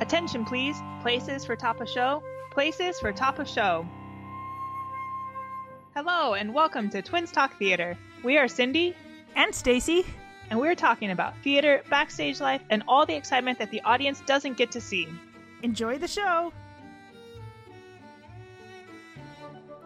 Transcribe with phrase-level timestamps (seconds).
[0.00, 0.80] Attention, please.
[1.02, 2.22] Places for top of show.
[2.52, 3.84] Places for top of show.
[5.96, 7.98] Hello, and welcome to Twins Talk Theater.
[8.22, 8.94] We are Cindy
[9.34, 10.06] and Stacy,
[10.50, 14.56] and we're talking about theater, backstage life, and all the excitement that the audience doesn't
[14.56, 15.08] get to see.
[15.64, 16.52] Enjoy the show.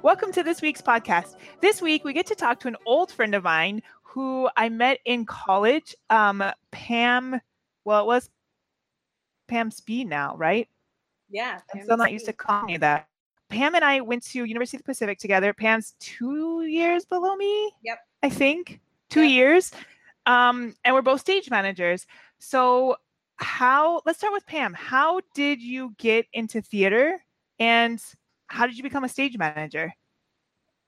[0.03, 1.37] Welcome to this week's podcast.
[1.63, 4.99] This week, we get to talk to an old friend of mine who I met
[5.07, 7.41] in college, um, Pam.
[7.87, 8.29] Well, it was
[9.53, 10.67] Pam Speed now, right?
[11.31, 11.59] Yeah.
[11.71, 13.07] Pam I'm still not used to calling you that.
[13.51, 15.53] Pam and I went to University of the Pacific together.
[15.53, 17.71] Pam's two years below me.
[17.85, 17.99] Yep.
[18.23, 19.31] I think two yep.
[19.31, 19.71] years.
[20.25, 22.07] Um, and we're both stage managers.
[22.39, 22.97] So
[23.37, 24.73] how let's start with Pam.
[24.73, 27.23] How did you get into theater
[27.59, 28.03] and
[28.47, 29.93] how did you become a stage manager?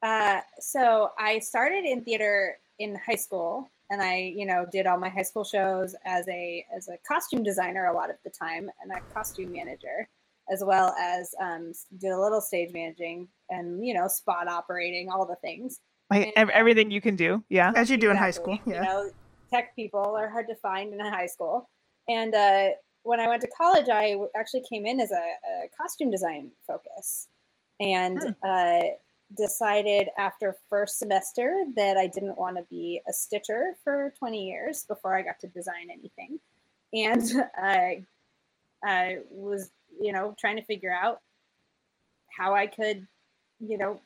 [0.02, 4.98] Uh, so I started in theater in high school and I, you know, did all
[4.98, 8.70] my high school shows as a as a costume designer a lot of the time
[8.82, 10.08] and a costume manager,
[10.50, 15.26] as well as um, did a little stage managing and you know spot operating, all
[15.26, 15.80] the things.
[16.10, 18.10] Like and, everything you can do, yeah, as you do exactly.
[18.10, 18.58] in high school.
[18.66, 19.10] Yeah, you know,
[19.50, 21.68] tech people are hard to find in a high school,
[22.08, 22.68] and uh,
[23.02, 27.28] when I went to college, I actually came in as a, a costume design focus,
[27.80, 28.30] and hmm.
[28.42, 28.80] uh,
[29.36, 34.84] decided after first semester that I didn't want to be a stitcher for 20 years
[34.84, 36.38] before I got to design anything.
[36.92, 37.22] And
[37.56, 38.04] I,
[38.84, 41.20] I was, you know, trying to figure out
[42.36, 43.06] how I could,
[43.60, 44.00] you know,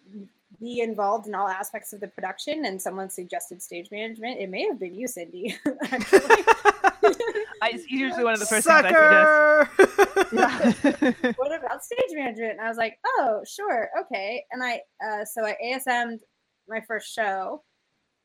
[0.61, 2.64] be involved in all aspects of the production.
[2.64, 4.41] And someone suggested stage management.
[4.41, 5.56] It may have been you, Cindy,
[5.91, 6.20] actually.
[7.62, 9.69] I, usually one of the first Sucker!
[9.77, 11.17] things I suggest.
[11.23, 11.33] yeah.
[11.36, 12.53] what about stage management?
[12.53, 14.45] And I was like, oh, sure, okay.
[14.53, 16.20] And I, uh, so I ASM'd
[16.69, 17.62] my first show,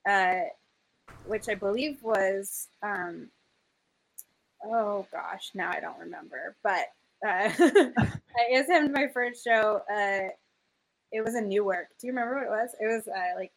[0.07, 0.41] uh,
[1.25, 3.29] which I believe was, um,
[4.65, 6.87] oh gosh, now I don't remember, but
[7.25, 9.81] uh, I ASM'd my first show.
[11.13, 11.87] It was in Newark.
[11.99, 12.75] Do you remember what it was?
[12.81, 13.51] It was uh, like.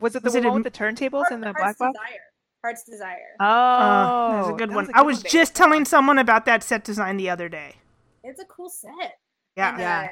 [0.00, 1.96] Was it the was one it with the turntables and the black box?
[1.96, 2.20] Desire.
[2.62, 3.36] Heart's Desire.
[3.38, 4.84] Oh, uh, that's a good that one.
[4.84, 7.76] A good I was one, just telling someone about that set design the other day.
[8.24, 9.18] It's a cool set.
[9.56, 10.08] Yeah, and, yeah.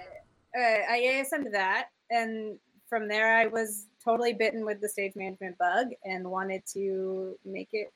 [0.56, 5.14] Uh, uh, I ASM'd that, and from there I was totally bitten with the stage
[5.16, 7.92] management bug and wanted to make it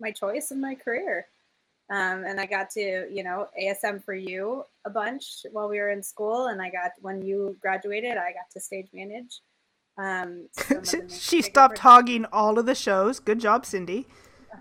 [0.00, 1.26] my choice in my career.
[1.90, 5.90] Um, and I got to, you know, ASM for you a bunch while we were
[5.90, 9.40] in school, and I got when you graduated, I got to stage manage
[9.96, 10.48] um,
[11.08, 13.20] she stopped hogging all of the shows.
[13.20, 14.06] Good job, Cindy.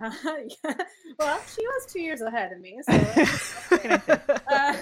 [0.02, 0.12] Uh,
[0.64, 0.74] yeah.
[1.20, 2.80] Well, she was two years ahead of me.
[2.84, 2.94] So,
[4.48, 4.76] uh,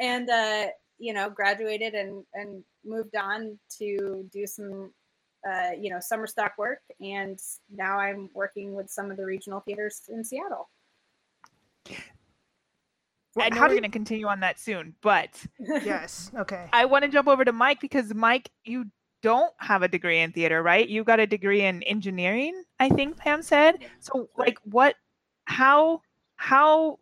[0.00, 0.66] and uh,
[0.98, 4.92] you know, graduated and and moved on to do some,
[5.48, 7.38] uh, you know, summer stock work, and
[7.74, 10.68] now I'm working with some of the regional theaters in Seattle.
[13.40, 15.30] I know we're going to continue on that soon, but
[15.60, 16.66] yes, okay.
[16.72, 18.86] I want to jump over to Mike because Mike, you
[19.22, 20.88] don't have a degree in theater, right?
[20.88, 23.78] You got a degree in engineering, I think Pam said.
[24.00, 24.96] So like what
[25.44, 26.02] how
[26.36, 26.98] how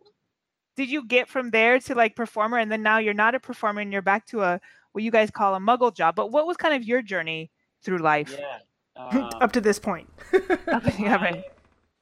[0.75, 3.81] did you get from there to like performer and then now you're not a performer
[3.81, 4.61] and you're back to a
[4.91, 6.15] what you guys call a muggle job.
[6.15, 7.51] But what was kind of your journey
[7.83, 8.35] through life?
[8.37, 8.57] Yeah.
[8.95, 10.09] Um, Up to this point.
[10.33, 11.43] yeah, right.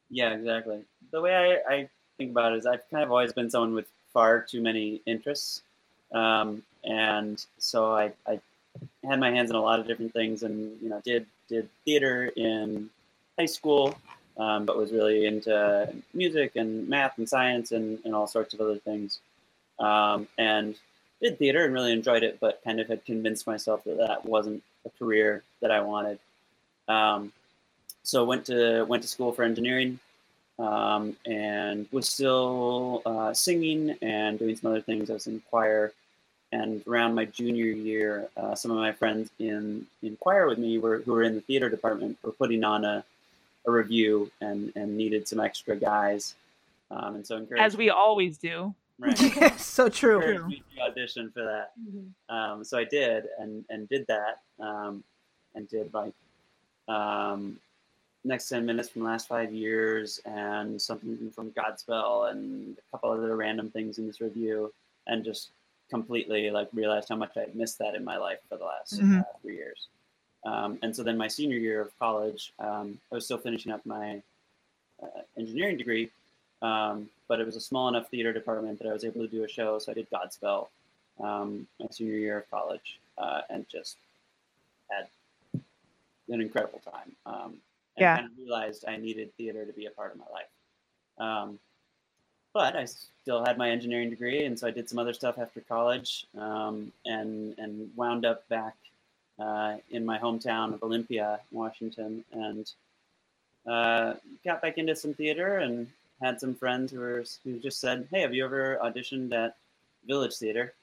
[0.09, 0.81] yeah, exactly.
[1.11, 4.41] The way I, I think about is I've kind of always been someone with far
[4.41, 5.61] too many interests.
[6.11, 8.39] Um, and so I, I
[9.03, 12.25] had my hands in a lot of different things, and you know, did did theater
[12.35, 12.89] in
[13.37, 13.95] high school,
[14.37, 18.61] um, but was really into music and math and science and, and all sorts of
[18.61, 19.19] other things.
[19.79, 20.75] Um, and
[21.21, 24.63] did theater and really enjoyed it, but kind of had convinced myself that that wasn't
[24.85, 26.19] a career that I wanted.
[26.87, 27.31] Um,
[28.03, 29.99] so went to went to school for engineering,
[30.59, 35.09] um, and was still uh, singing and doing some other things.
[35.09, 35.93] I was in choir
[36.51, 40.77] and around my junior year, uh, some of my friends in, in choir with me
[40.77, 43.03] were, who were in the theater department were putting on a,
[43.67, 46.35] a revue and, and needed some extra guys.
[46.91, 48.73] Um, and so as we always do.
[48.97, 49.17] Right.
[49.59, 50.49] so true.
[50.81, 51.71] audition for that.
[51.81, 52.33] Mm-hmm.
[52.33, 55.03] Um, so I did and, and did that um,
[55.55, 56.13] and did like
[56.87, 57.59] um,
[58.25, 63.11] next 10 minutes from the last five years and something from Godspell and a couple
[63.11, 64.71] other random things in this revue
[65.07, 65.49] and just
[65.89, 68.99] completely like realized how much I had missed that in my life for the last
[68.99, 69.19] mm-hmm.
[69.19, 69.87] uh, three years.
[70.43, 73.85] Um, and so then my senior year of college, um, I was still finishing up
[73.85, 74.21] my
[75.01, 76.09] uh, engineering degree,
[76.61, 79.43] um, but it was a small enough theater department that I was able to do
[79.43, 79.77] a show.
[79.79, 80.67] So I did Godspell
[81.23, 83.97] um, my senior year of college uh, and just
[84.89, 85.07] had
[85.53, 87.15] an incredible time.
[87.97, 88.15] Um, and yeah.
[88.15, 90.47] kind of realized I needed theater to be a part of my life.
[91.17, 91.59] Um,
[92.53, 95.59] but I still had my engineering degree, and so I did some other stuff after
[95.61, 98.75] college, um, and and wound up back
[99.39, 102.71] uh, in my hometown of Olympia, Washington, and
[103.67, 104.13] uh,
[104.45, 105.87] got back into some theater and
[106.21, 109.57] had some friends who were who just said, "Hey, have you ever auditioned at
[110.07, 110.73] Village Theater?"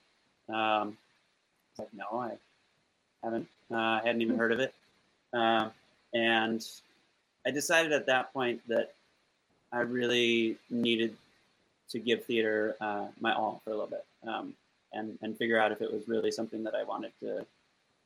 [0.51, 2.33] Um, I was like, "No, I
[3.25, 3.49] haven't.
[3.71, 4.75] Uh, I hadn't even heard of it."
[5.33, 5.71] Uh,
[6.13, 6.63] and
[7.47, 8.95] I decided at that point that
[9.73, 11.17] I really needed
[11.91, 14.55] to give theater uh, my all for a little bit um,
[14.93, 17.47] and and figure out if it was really something that I wanted to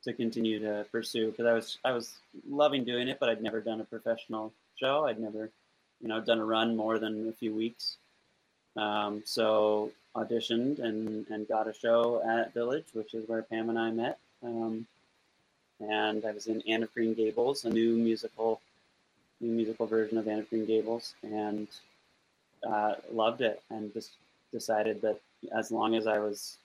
[0.03, 2.13] to continue to pursue because I was I was
[2.49, 5.05] loving doing it, but I'd never done a professional show.
[5.05, 5.49] I'd never
[6.01, 7.97] you know done a run more than a few weeks.
[8.75, 13.79] Um, so auditioned and and got a show at Village, which is where Pam and
[13.79, 14.17] I met.
[14.43, 14.87] Um,
[15.79, 18.61] and I was in Anne of Green Gables, a new musical,
[19.39, 21.67] musical version of Anne of Green Gables, and
[22.67, 23.61] uh, loved it.
[23.69, 24.11] And just
[24.51, 25.19] decided that
[25.55, 26.57] as long as I was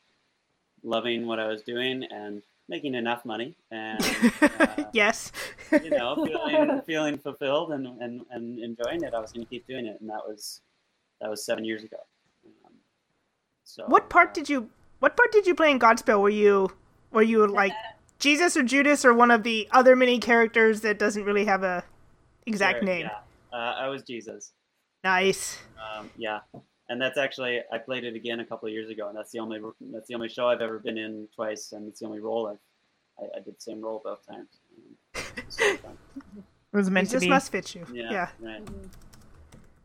[0.83, 4.01] loving what I was doing and making enough money and
[4.43, 5.33] uh, yes,
[5.73, 9.67] you know, feeling, feeling fulfilled and, and, and enjoying it, I was going to keep
[9.67, 10.61] doing it, and that was
[11.21, 11.99] that was seven years ago.
[12.67, 12.73] Um,
[13.65, 14.71] so, what part uh, did you
[15.01, 16.21] what part did you play in Godspell?
[16.21, 16.73] Were you
[17.13, 17.73] were you like
[18.19, 21.85] Jesus or Judas or one of the other many characters that doesn't really have a
[22.47, 23.03] exact Sure, name?
[23.07, 23.19] Yeah,
[23.53, 24.53] uh, I was Jesus.
[25.05, 25.59] Nice.
[25.99, 26.41] Um, yeah,
[26.89, 29.39] and that's actually I played it again a couple of years ago, and that's the
[29.41, 29.61] only
[29.93, 32.59] that's the only show I've ever been in twice, and it's the only role I've
[33.19, 34.49] I, I did the same role both times.
[35.49, 35.97] So fun.
[36.37, 37.29] It was meant to Jesus be.
[37.29, 37.87] must fit you.
[37.93, 38.29] yeah, Yeah.
[38.41, 38.63] right.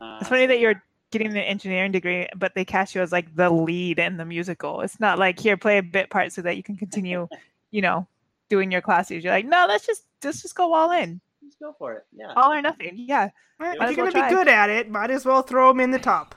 [0.00, 3.34] Uh, It's funny that you're getting the engineering degree, but they cast you as like
[3.34, 4.80] the lead in the musical.
[4.82, 7.28] It's not like here play a bit part so that you can continue,
[7.70, 8.06] you know,
[8.48, 9.22] doing your classes.
[9.24, 12.04] You're like, no, let's just let's just go all in, just go for it.
[12.12, 12.92] Yeah, all or nothing.
[12.96, 13.30] Yeah.
[13.58, 15.90] Might if you're well gonna be good at it, might as well throw them in
[15.90, 16.34] the top.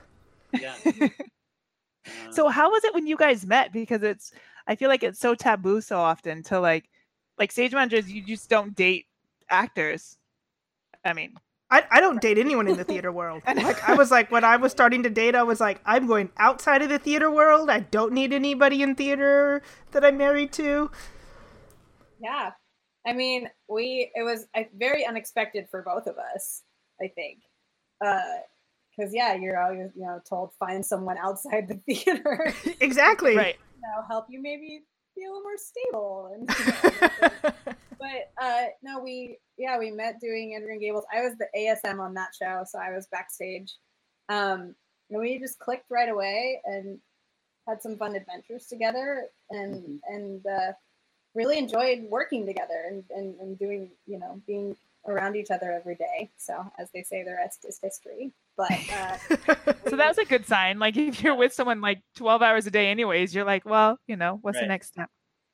[0.52, 0.74] yeah.
[2.04, 3.72] Uh, So how was it when you guys met?
[3.72, 4.32] Because it's
[4.66, 6.88] I feel like it's so taboo so often to like
[7.38, 8.10] like stage managers.
[8.10, 9.06] You just don't date
[9.48, 10.18] actors.
[11.04, 11.34] I mean,
[11.70, 13.42] I, I don't date anyone in the theater world.
[13.54, 16.30] Like I was like when I was starting to date, I was like, I'm going
[16.38, 17.70] outside of the theater world.
[17.70, 19.62] I don't need anybody in theater
[19.92, 20.90] that I'm married to.
[22.20, 22.50] Yeah.
[23.06, 26.62] I mean, we it was uh, very unexpected for both of us,
[27.00, 27.38] I think.
[28.00, 33.36] Because yeah, you're always you know told find someone outside the theater, Exactly.
[33.36, 33.56] right?
[33.82, 34.82] know, help you maybe
[35.16, 36.30] be a little more stable.
[36.34, 36.46] And
[37.98, 41.04] but uh, no, we yeah we met doing Anne of Green Gables.
[41.12, 43.72] I was the ASM on that show, so I was backstage.
[44.28, 44.74] Um,
[45.10, 46.98] and we just clicked right away and
[47.68, 49.98] had some fun adventures together, and Mhm.
[50.08, 50.72] and uh,
[51.34, 54.76] really enjoyed working together and, and and doing you know being
[55.06, 56.30] around each other every day.
[56.36, 58.32] So as they say, the rest is history.
[58.56, 59.16] But uh,
[59.88, 60.78] So that was a good sign.
[60.78, 64.16] Like if you're with someone like 12 hours a day, anyways, you're like, well, you
[64.16, 65.10] know, what's the next step?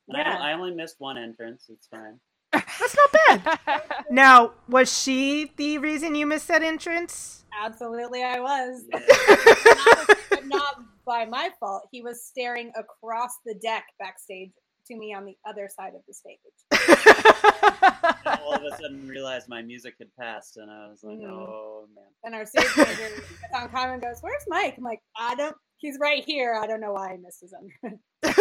[0.09, 0.39] and I, yeah.
[0.39, 1.67] I only missed one entrance.
[1.69, 2.19] It's fine.
[2.53, 3.83] That's not bad.
[4.11, 7.45] Now, was she the reason you missed that entrance?
[7.63, 8.85] absolutely, I was.
[8.91, 9.75] Yeah.
[9.75, 11.89] not, but not by my fault.
[11.91, 14.51] He was staring across the deck backstage
[14.89, 16.39] to me on the other side of the stage.
[18.43, 21.31] All of a sudden realized my music had passed, and I was like, Mhm.
[21.31, 25.03] "Oh man!" And our stage manager gets on camera and goes, "Where's Mike?" I'm like,
[25.17, 25.57] "I don't.
[25.77, 26.55] He's right here.
[26.61, 28.03] I don't know why I missed his entrance."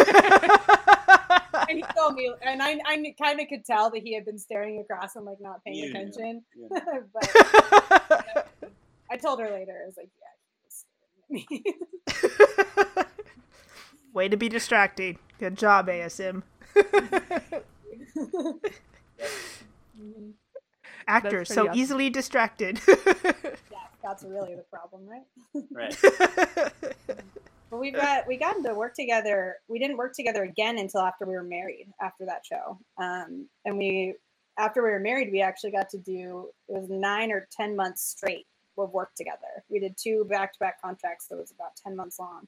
[1.68, 4.38] And he told me, and I, I kind of could tell that he had been
[4.38, 5.90] staring across and like not paying You knew.
[5.90, 6.44] attention.
[6.56, 6.68] You
[7.12, 7.28] but
[9.10, 9.80] I told her later.
[9.82, 11.34] I was like, "Yeah, he was staring
[13.04, 13.14] at me."
[14.14, 15.18] Way to be distracting.
[15.38, 16.42] Good job, ASM.
[21.06, 21.78] Actors so awesome.
[21.78, 22.80] easily distracted.
[22.88, 23.32] yeah,
[24.02, 25.24] that's really the problem, right?
[25.70, 25.96] Right.
[27.70, 29.56] But we got we got to work together.
[29.68, 31.88] We didn't work together again until after we were married.
[32.00, 34.14] After that show, um, and we
[34.58, 38.02] after we were married, we actually got to do it was nine or ten months
[38.02, 38.46] straight
[38.78, 39.64] of work together.
[39.68, 42.46] We did two back to back contracts that was about ten months long.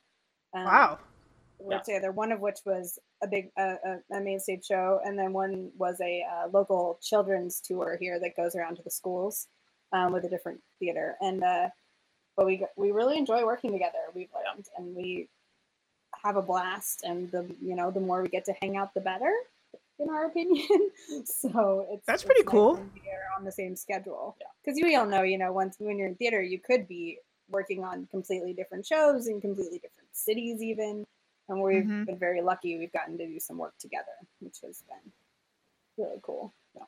[0.54, 0.98] Um, wow.
[1.60, 2.12] Worked together.
[2.12, 5.70] One of which was a big uh, a, a main stage show, and then one
[5.78, 9.48] was a uh, local children's tour here that goes around to the schools
[9.92, 11.16] um, with a different theater.
[11.20, 11.68] And uh,
[12.36, 13.98] but we we really enjoy working together.
[14.14, 15.28] We've learned, and we
[16.24, 17.02] have a blast.
[17.04, 19.32] And the you know the more we get to hang out, the better,
[19.98, 20.90] in our opinion.
[21.24, 22.74] so it's That's pretty nice cool.
[22.74, 24.36] when we are on the same schedule.
[24.64, 27.18] Because we all know, you know, once when you're in theater, you could be
[27.50, 31.06] working on completely different shows in completely different cities, even.
[31.50, 32.06] And we've Mhm.
[32.06, 32.78] been very lucky.
[32.78, 35.12] We've gotten to do some work together, which has been
[35.98, 36.54] really cool.
[36.74, 36.84] Yeah.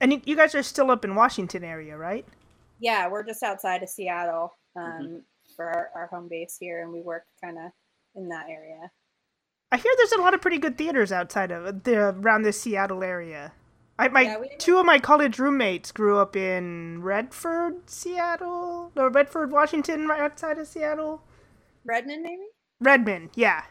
[0.00, 2.24] And you, guys are still up in Washington area, right?
[2.78, 4.54] Yeah, we're just outside of Seattle.
[4.76, 7.70] Um, for our, our home base here, and we work kind of
[8.16, 8.90] in that area.
[9.70, 13.04] I hear there's a lot of pretty good theaters outside of the around the Seattle
[13.04, 13.52] area.
[13.98, 19.52] I my Yeah, two of my college roommates grew up in Redford, Seattle, or Redford,
[19.52, 21.22] Washington, right outside of Seattle.
[21.84, 22.48] Redmond, maybe.
[22.80, 23.64] Redmond, yeah.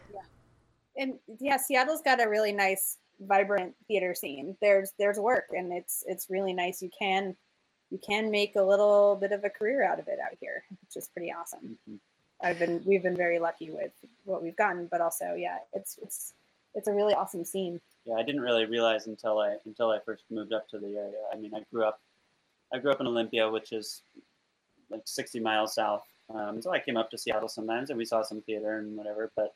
[0.96, 4.56] And yeah, Seattle's got a really nice, vibrant theater scene.
[4.60, 6.82] There's there's work, and it's it's really nice.
[6.82, 7.36] You can
[7.90, 10.96] you can make a little bit of a career out of it out here, which
[10.96, 11.78] is pretty awesome.
[11.88, 11.98] Mhm.
[12.42, 13.92] I've been we've been very lucky with
[14.24, 16.34] what we've gotten, but also yeah, it's it's
[16.74, 17.80] it's a really awesome scene.
[18.04, 21.22] Yeah, I didn't really realize until I until I first moved up to the area.
[21.32, 22.00] I mean, I grew up
[22.72, 24.02] I grew up in Olympia, which is
[24.90, 26.04] like 60 miles south.
[26.34, 29.30] Um, so I came up to Seattle sometimes, and we saw some theater and whatever.
[29.36, 29.54] But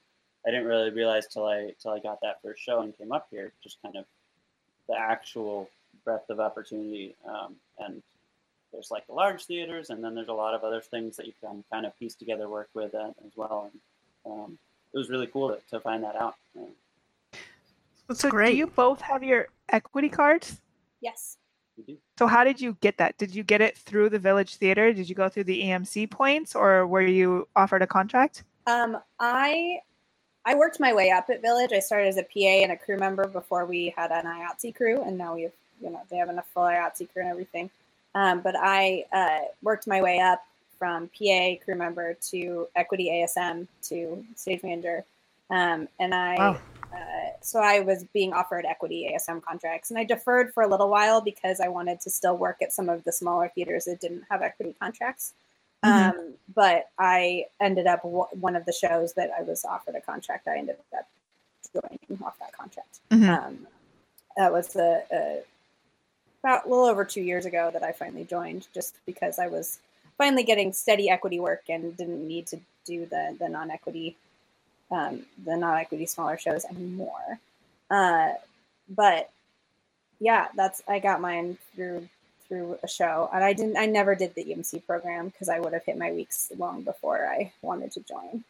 [0.49, 3.29] I didn't really realize till I till I got that first show and came up
[3.31, 4.07] here, just kind of
[4.89, 5.69] the actual
[6.07, 7.15] breadth of opportunity.
[7.29, 8.03] Um, and
[8.73, 11.35] there's like the large theaters, and then there's a lot of other things that you
[11.39, 13.71] can kind of piece together work with uh, as well.
[14.25, 14.59] And um,
[14.95, 16.37] it was really cool to, to find that out.
[16.59, 16.69] Um,
[18.09, 18.53] That's So great.
[18.53, 20.63] do you both have your equity cards?
[21.03, 21.37] Yes.
[22.19, 23.19] So how did you get that?
[23.19, 24.95] Did you get it through the Village Theater?
[24.95, 28.45] Did you go through the EMC points, or were you offered a contract?
[28.67, 29.81] Um, I
[30.49, 31.73] I worked my way up at Village.
[31.75, 35.03] I started as a PA and a crew member before we had an IATSE crew,
[35.03, 35.53] and now we have
[35.83, 37.69] you know they have enough full IATSE crew and everything.
[38.15, 40.43] Um, but I uh, worked my way up
[40.79, 45.05] from PA crew member to Equity ASM to stage manager,
[45.51, 46.61] um, and I Wow.
[46.95, 50.89] uh, so I was being offered equity ASM contracts, and I deferred for a little
[50.89, 54.25] while because I wanted to still work at some of the smaller theaters that didn't
[54.31, 55.35] have equity contracts.
[55.85, 56.11] Mhm.
[56.11, 60.01] Um, but I ended up w- one of the shows that I was offered a
[60.01, 60.49] contract.
[60.49, 61.07] I ended up
[61.73, 63.01] joining off that contract.
[63.11, 63.29] Mhm.
[63.29, 63.67] Um,
[64.37, 65.43] that was a, a
[66.43, 69.79] about a little over two years ago that I finally joined, just because I was
[70.17, 74.17] finally getting steady equity work and didn't need to do the the non equity
[74.91, 77.39] um, the non equity smaller shows anymore.
[77.91, 78.33] Uh,
[78.89, 79.31] but
[80.21, 82.09] yeah, that's I got mine through
[82.49, 83.77] through a show, and I didn't.
[83.77, 87.27] I never did the EMC program because I would have hit my weeks long before
[87.27, 88.45] I wanted to join.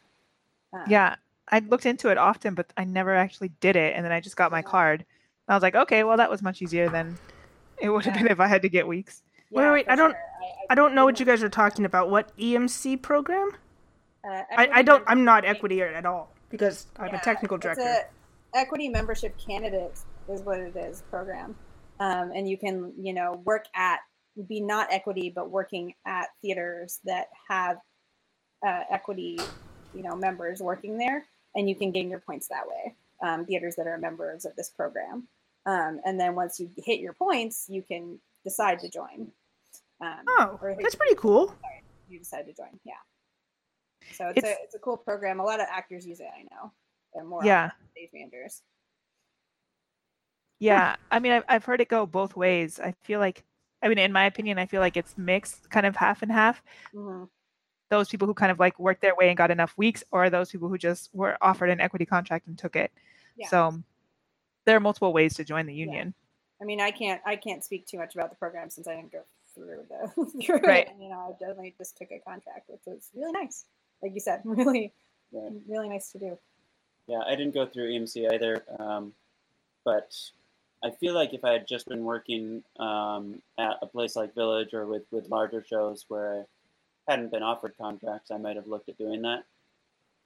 [0.73, 1.15] Um, Yeah,
[1.51, 3.95] I looked into it often, but I never actually did it.
[3.95, 4.63] And then I just got my Yeah.
[4.63, 5.05] card.
[5.47, 7.17] I was like, okay, well, that was much easier than
[7.79, 8.23] it would have Yeah.
[8.23, 9.23] been if I had to get weeks.
[9.51, 10.19] Wait, yeah, wait, for I don't- sure.
[10.69, 12.09] I don't know what you guys are talking about.
[12.11, 13.51] What EMC program?
[14.23, 15.03] uh, I, I don't.
[15.07, 18.05] I'm not equity at all because I'm a Yeah, technical it's director.
[18.53, 21.55] a equity membership candidate is what it is program,
[21.99, 23.99] um, and you can you know work at
[24.47, 27.77] be not equity but working at theaters that have
[28.65, 29.39] uh, equity
[29.93, 31.25] you know members working there,
[31.55, 32.95] and you can gain your points that way.
[33.21, 35.27] Um, theaters that are members of this program,
[35.65, 39.31] um, and then once you hit your points, you can decide to join.
[40.01, 41.53] Um, Oh, that's pretty cool.
[42.07, 42.79] you decide to join.
[42.85, 42.93] Yeah.
[44.13, 45.41] So it's, It's- a it's a cool program.
[45.41, 46.27] A lot of actors use it.
[46.33, 46.71] I know.
[47.13, 47.71] And more Yeah.
[47.91, 48.61] stage managers.
[50.59, 52.79] Yeah, I mean, I've, I've heard it go both ways.
[52.79, 53.43] I feel like,
[53.81, 56.61] I mean, in my opinion, I feel like it's mixed, kind of half and half.
[56.93, 57.23] hmm
[57.89, 60.51] Those people who kind of like worked their way and got enough weeks, or those
[60.51, 62.91] people who just were offered an equity contract and took it.
[63.37, 63.47] Yeah.
[63.47, 63.83] So
[64.65, 66.13] there are multiple ways to join the union.
[66.61, 69.13] I mean, I can't I can't speak too much about the program since I didn't
[69.13, 69.21] go
[69.55, 70.87] through the through Right.
[70.87, 70.93] it.
[70.99, 73.63] You know, I definitely just took a contract, which was really nice.
[74.03, 74.91] Like you said, really,
[75.31, 75.53] Right.
[75.67, 76.37] really nice to do.
[77.07, 79.13] Yeah, I didn't go through EMC either, um,
[79.85, 80.13] but
[80.83, 84.73] I feel like if I had just been working um, at a place like Village
[84.73, 86.45] or with, with larger shows where
[87.07, 89.43] I hadn't been offered contracts, I might have looked at doing that.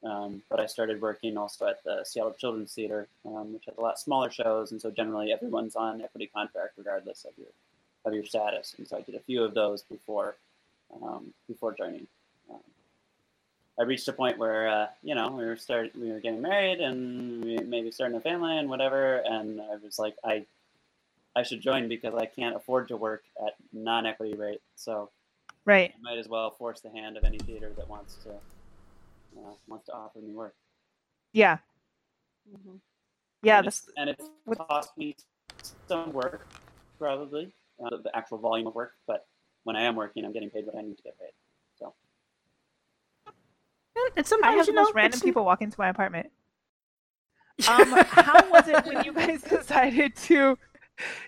[0.04, 3.82] Um, but I started working also at the Seattle Children's Theater, um, which has a
[3.82, 7.48] lot smaller shows, and so generally everyone's on equity contract regardless of your
[8.06, 8.76] of your status.
[8.78, 10.36] And so I did a few of those before
[11.02, 12.08] um, before joining.
[13.80, 16.80] I reached a point where uh, you know we were start we were getting married
[16.80, 20.46] and we maybe starting a family and whatever, and I was like I
[21.36, 25.10] I should join because I can't afford to work at non-equity rate, so
[25.66, 25.94] Right.
[25.98, 29.86] I might as well force the hand of any theater that wants to uh, wants
[29.88, 30.54] to offer me work.
[31.32, 31.58] Yeah.
[32.52, 32.76] hmm
[33.42, 33.58] Yeah.
[33.60, 35.16] and That's it's, and it's with- cost me
[35.88, 36.46] some work
[37.00, 37.54] probably
[37.84, 39.26] uh, the actual volume of work, but
[39.64, 41.32] when I am working, I'm getting paid what I need to get paid.
[43.96, 45.90] And, and I sometimes have you the know, most random it's- people walk into my
[45.90, 46.30] apartment.
[47.70, 50.58] Um, how was it when you guys decided to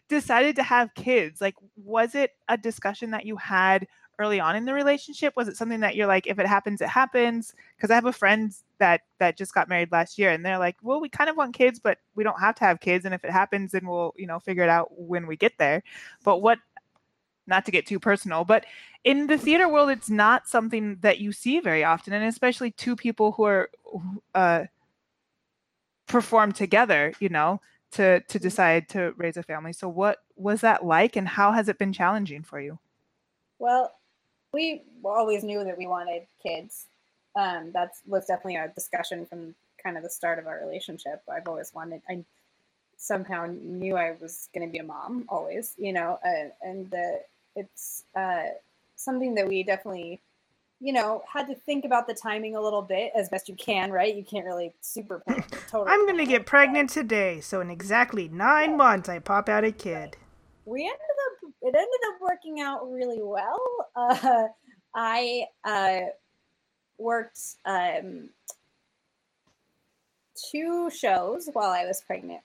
[0.10, 1.40] decided to have kids?
[1.40, 3.86] Like, was it a discussion that you had
[4.18, 5.34] early on in the relationship?
[5.36, 7.54] Was it something that you're like, if it happens, it happens?
[7.78, 10.78] Because I have a friend that that just got married last year, and they're like,
[10.82, 13.24] well, we kind of want kids, but we don't have to have kids, and if
[13.24, 15.84] it happens, then we'll you know figure it out when we get there.
[16.24, 16.58] But what
[17.48, 18.66] not to get too personal, but
[19.04, 22.96] in the theater world, it's not something that you see very often, and especially two
[22.96, 23.70] people who are
[24.34, 24.66] uh,
[26.08, 27.62] perform together, you know,
[27.92, 29.74] to to decide to raise a family.
[29.74, 32.80] So, what was that like, and how has it been challenging for you?
[33.60, 33.94] Well,
[34.52, 36.88] we always knew that we wanted kids.
[37.36, 41.22] Um, that was definitely a discussion from kind of the start of our relationship.
[41.32, 42.02] I've always wanted.
[42.10, 42.24] I
[42.98, 47.18] somehow knew I was going to be a mom always, you know, uh, and uh,
[47.56, 48.44] it's uh,
[48.96, 50.22] something that we definitely,
[50.80, 53.92] you know, had to think about the timing a little bit as best you can,
[53.92, 54.16] right?
[54.16, 55.44] You can't really super plan.
[55.70, 58.76] Totally I'm going to get pregnant today, so in exactly nine yeah.
[58.76, 60.18] months, I pop out a kid.
[60.66, 61.52] We ended up.
[61.62, 63.62] It ended up working out really well.
[63.98, 64.48] Uh,
[64.94, 66.00] I uh,
[66.98, 68.30] worked um,
[70.52, 72.42] two shows while I was pregnant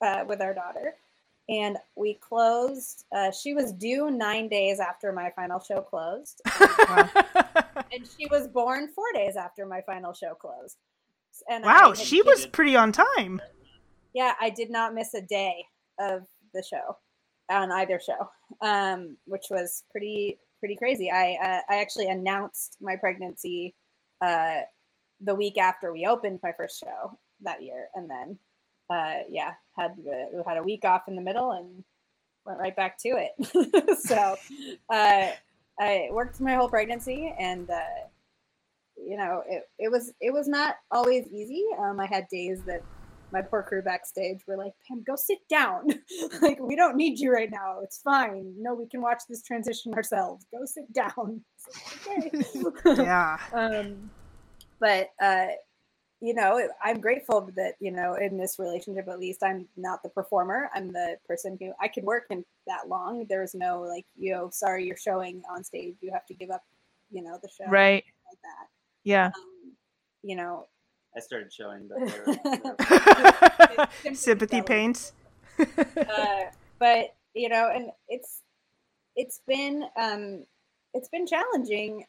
[0.00, 0.94] uh, with our daughter.
[1.48, 3.04] And we closed.
[3.14, 6.40] Uh, she was due nine days after my final show closed,
[7.92, 10.78] and she was born four days after my final show closed.
[11.50, 13.42] And wow, she was pretty on time.
[14.14, 15.66] Yeah, I did not miss a day
[15.98, 16.96] of the show
[17.50, 18.30] on either show,
[18.62, 21.10] um, which was pretty pretty crazy.
[21.10, 23.74] I uh, I actually announced my pregnancy
[24.20, 24.60] uh,
[25.20, 28.38] the week after we opened my first show that year, and then
[28.90, 31.84] uh, yeah, had we had a week off in the middle and
[32.44, 33.98] went right back to it.
[34.00, 34.36] so
[34.90, 35.30] uh,
[35.80, 38.08] I worked my whole pregnancy, and uh,
[38.96, 41.64] you know, it, it was it was not always easy.
[41.78, 42.82] Um, I had days that
[43.32, 45.88] my poor crew backstage were like, "Pam, go sit down.
[46.42, 47.80] like we don't need you right now.
[47.82, 48.54] It's fine.
[48.58, 50.46] No, we can watch this transition ourselves.
[50.52, 51.40] Go sit down."
[52.06, 53.02] okay.
[53.02, 53.38] yeah.
[53.52, 54.10] um,
[54.78, 55.46] but uh,
[56.24, 60.08] you know, I'm grateful that, you know, in this relationship, at least I'm not the
[60.08, 60.70] performer.
[60.74, 63.26] I'm the person who I could work in that long.
[63.28, 65.96] There's no like, you know, sorry, you're showing on stage.
[66.00, 66.64] You have to give up,
[67.10, 67.70] you know, the show.
[67.70, 68.04] Right.
[68.26, 68.68] Like that.
[69.02, 69.26] Yeah.
[69.26, 69.72] Um,
[70.22, 70.66] you know,
[71.14, 71.98] I started showing, but
[74.14, 75.12] sympathy paints.
[75.58, 76.44] uh,
[76.78, 78.40] but you know, and it's
[79.14, 80.46] it's been um,
[80.94, 82.06] it's been challenging.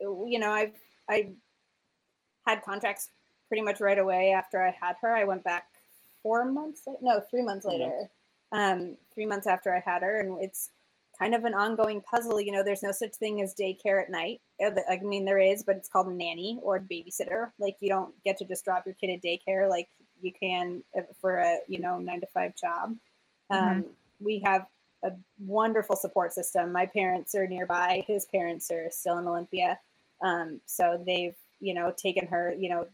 [0.00, 0.74] You know, I've
[1.08, 1.30] I've
[2.44, 3.10] had contracts
[3.48, 5.14] pretty much right away after I had her.
[5.14, 5.64] I went back
[6.22, 8.10] four months, no, three months later.
[8.52, 10.70] Um, three months after I had her, and it's
[11.18, 12.40] kind of an ongoing puzzle.
[12.40, 14.40] You know, there's no such thing as daycare at night.
[14.64, 17.50] Uh, I mean, there is, but it's called a nanny or a babysitter.
[17.58, 19.88] Like, you don't get to just drop your kid at daycare like
[20.20, 22.96] you can uh, for a you know nine to five job.
[23.52, 23.78] Mm-hmm.
[23.78, 23.84] Um,
[24.20, 24.66] we have
[25.04, 26.72] a wonderful support system.
[26.72, 28.04] My parents are nearby.
[28.06, 29.78] His parents are still in Olympia,
[30.22, 32.54] um, so they've you know taken her.
[32.58, 32.86] You know,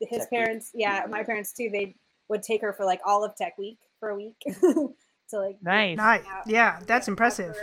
[0.00, 0.82] his tech parents, week.
[0.82, 1.70] yeah, my parents too.
[1.72, 1.94] They
[2.28, 4.94] would take her for like all of Tech Week for a week to
[5.32, 7.56] like nice, nice, yeah, that's impressive.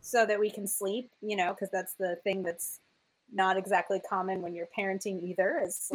[0.00, 2.80] So that we can sleep, you know, because that's the thing that's
[3.32, 5.90] not exactly common when you're parenting either is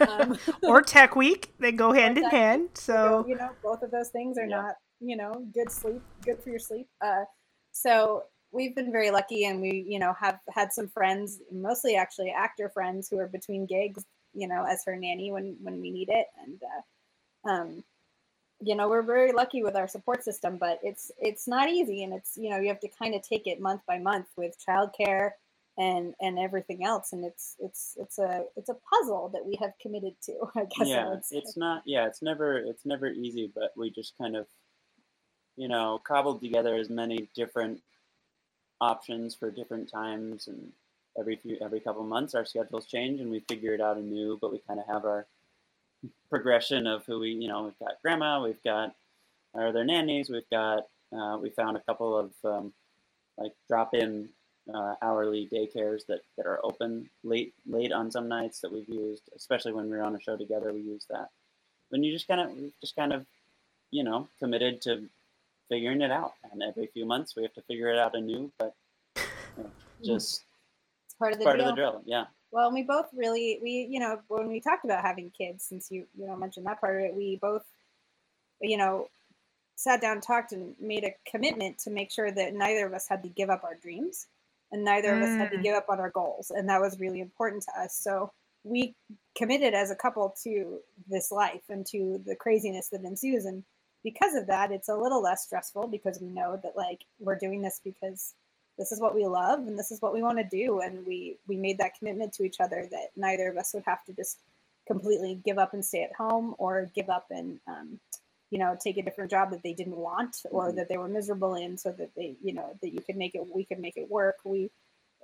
[0.08, 4.08] um, or tech week they go hand in hand so you know both of those
[4.10, 4.62] things are yeah.
[4.62, 7.24] not you know good sleep good for your sleep uh,
[7.72, 8.22] so
[8.52, 12.68] we've been very lucky and we you know have had some friends mostly actually actor
[12.68, 16.26] friends who are between gigs you know, as her nanny when when we need it.
[16.44, 17.84] And uh, um,
[18.60, 22.12] you know, we're very lucky with our support system, but it's it's not easy, and
[22.12, 25.32] it's you know you have to kind of take it month by month with childcare
[25.78, 29.72] and and everything else, and it's it's it's a it's a puzzle that we have
[29.80, 30.32] committed to.
[30.54, 30.88] I guess.
[30.88, 31.82] Yeah, it's not.
[31.86, 34.46] Yeah, it's never it's never easy, but we just kind of
[35.56, 37.80] you know cobbled together as many different
[38.80, 40.72] options for different times and
[41.18, 44.52] every few every couple months our schedules change and we figure it out anew but
[44.52, 45.26] we kind of have our
[46.28, 48.94] progression of who we you know we've got grandma we've got
[49.54, 52.72] our other nannies we've got uh, we found a couple of um,
[53.36, 54.28] like drop in
[54.72, 59.22] uh, hourly daycares that, that are open late late on some nights that we've used
[59.34, 61.30] especially when we are on a show together we use that.
[61.88, 63.26] When you just kind of just kind of
[63.90, 65.08] you know committed to
[65.68, 68.74] figuring it out and every few months we have to figure it out anew but
[69.16, 69.70] you know,
[70.04, 70.44] just
[71.20, 71.68] part of the part deal.
[71.68, 72.02] of the drill.
[72.04, 72.24] Yeah.
[72.50, 76.06] Well, we both really we you know when we talked about having kids, since you
[76.18, 77.62] you know mentioned that part of it, we both
[78.60, 79.06] you know
[79.76, 83.22] sat down, talked, and made a commitment to make sure that neither of us had
[83.22, 84.26] to give up our dreams,
[84.72, 85.18] and neither mm.
[85.18, 85.62] of us had to mm.
[85.62, 87.94] give up on our goals, and that was really important to us.
[87.94, 88.32] So
[88.64, 88.94] we
[89.36, 93.62] committed as a couple to this life and to the craziness that ensues, and
[94.02, 97.62] because of that, it's a little less stressful because we know that like we're doing
[97.62, 98.34] this because
[98.80, 100.80] this is what we love and this is what we want to do.
[100.80, 104.02] And we we made that commitment to each other that neither of us would have
[104.06, 104.38] to just
[104.86, 108.00] completely give up and stay at home or give up and um,
[108.50, 110.76] you know take a different job that they didn't want or Mhm.
[110.76, 113.54] that they were miserable in so that they you know that you could make it
[113.54, 114.38] we could make it work.
[114.44, 114.70] We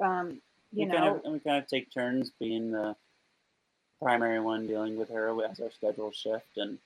[0.01, 0.43] um
[0.73, 0.99] you we know.
[0.99, 2.95] kind of and we kind of take turns being the
[4.03, 6.59] primary one dealing with her as our schedule shift.
[6.59, 6.79] And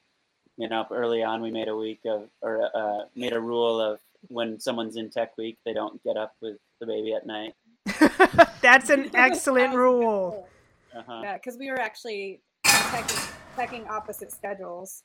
[0.56, 3.98] you know early on we made a week of or uh, made a rule of
[4.28, 7.54] when someone's in tech week they don't get up with the baby at night
[8.61, 10.46] That's an excellent rule.
[10.94, 11.20] uh-huh.
[11.22, 13.16] Yeah, because we were actually checking,
[13.56, 15.02] checking opposite schedules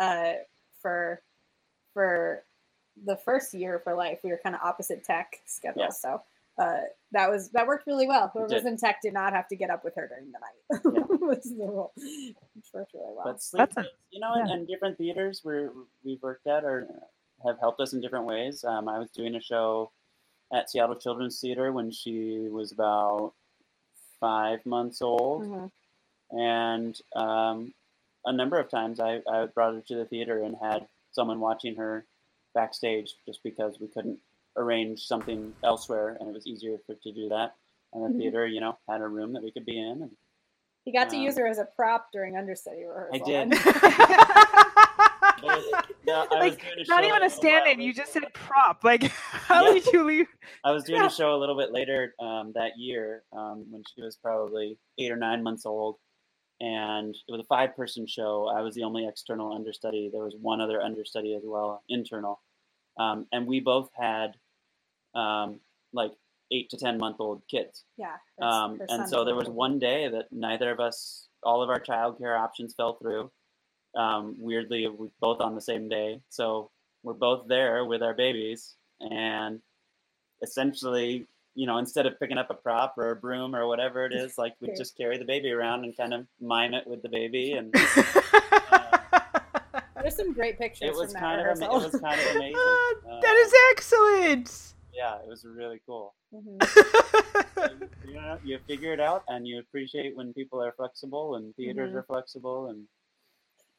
[0.00, 0.34] uh,
[0.80, 1.20] for
[1.92, 2.44] for
[3.04, 4.20] the first year for life.
[4.22, 6.10] We were kind of opposite tech schedules, Yeah.
[6.16, 6.22] so
[6.62, 6.80] uh,
[7.12, 8.30] that was that worked really well.
[8.32, 8.66] Whoever was did.
[8.72, 11.18] in tech did not have to get up with her during the night.
[11.20, 13.24] was the rule, which worked really well.
[13.24, 15.72] but sleep That's a- you know and, and different theaters where
[16.04, 16.86] we've worked at or
[17.44, 19.90] have helped us in different ways um, i was doing a show
[20.52, 23.32] at seattle children's theater when she was about
[24.20, 25.70] five months old Mhm.
[26.32, 27.72] and um,
[28.26, 31.74] a number of times I, I brought her to the theater and had someone watching
[31.76, 32.04] her
[32.54, 34.18] backstage just because we couldn't
[34.56, 37.54] arrange something elsewhere and it was easier for to do that
[37.94, 38.18] and the Mhm.
[38.18, 40.16] theater you know had a room that we could be in and
[40.84, 43.14] He got to Um, use her as a prop during understudy rehearsal.
[43.14, 44.76] I did.
[45.42, 47.80] it was- yeah, I was like doing not show even a stand-in.
[47.80, 48.02] You later.
[48.02, 48.82] just said prop.
[48.84, 49.72] Like how Yeah.
[49.74, 50.26] did you leave?
[50.64, 51.06] I was doing Yeah.
[51.06, 55.10] a show a little bit later um, that year um, when she was probably eight
[55.12, 55.96] or nine months old,
[56.60, 58.48] and it was a five-person show.
[58.54, 60.10] I was the only external understudy.
[60.12, 62.40] There was one other understudy as well, internal,
[62.98, 64.32] um, and we both had
[65.14, 65.60] um,
[65.92, 66.12] like
[66.52, 67.84] eight to ten month old kids.
[67.96, 68.16] yeah.
[68.42, 72.38] Um, and so there was one day that neither of us, all of our childcare
[72.38, 73.30] options fell through.
[73.94, 76.20] Um, weirdly, we both on the same day.
[76.30, 76.70] So
[77.02, 79.60] we're both there with our babies, and
[80.42, 84.12] essentially, you know, instead of picking up a prop or a broom or whatever it
[84.12, 84.74] is, like we Yeah.
[84.76, 87.74] just carry the baby around and kind of mime it with the baby, and
[90.00, 92.26] There's some great pictures it was from that kind of ama- it was kind of
[92.36, 92.56] amazing.
[92.56, 94.74] Ah, Uh, that is excellent.
[94.94, 96.14] yeah, it was really cool.
[96.32, 96.56] Mhm.
[98.08, 101.92] you know, you figure it out, and you appreciate when people are flexible and theaters
[101.92, 101.96] Mhm.
[101.96, 102.86] are flexible, and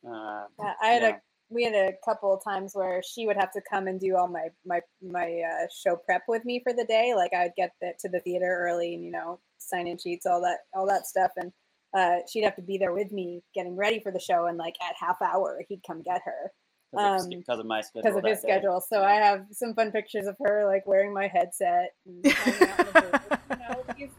[0.07, 1.09] uh, Yeah, I had yeah.
[1.09, 1.13] a
[1.53, 4.27] we had a couple of times where she would have to come and do all
[4.27, 7.13] my my my uh, show prep with me for the day.
[7.15, 10.25] Like I would get the, to the theater early and you know sign in sheets,
[10.25, 11.51] all that all that stuff, and
[11.95, 14.45] uh, she'd have to be there with me getting ready for the show.
[14.45, 16.51] And like at half hour, he'd come get her
[16.93, 18.01] because, of, Um, because of my schedule.
[18.03, 18.47] because of his day.
[18.47, 18.81] schedule.
[18.87, 23.01] So I have some fun pictures of her like wearing my headset and out the
[23.01, 23.39] booth.
[23.49, 24.09] You know, she's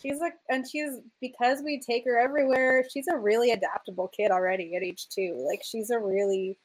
[0.00, 2.84] she's like, and she's because we take her everywhere.
[2.92, 5.44] She's a really adaptable kid already at age two.
[5.48, 6.58] Like she's a really,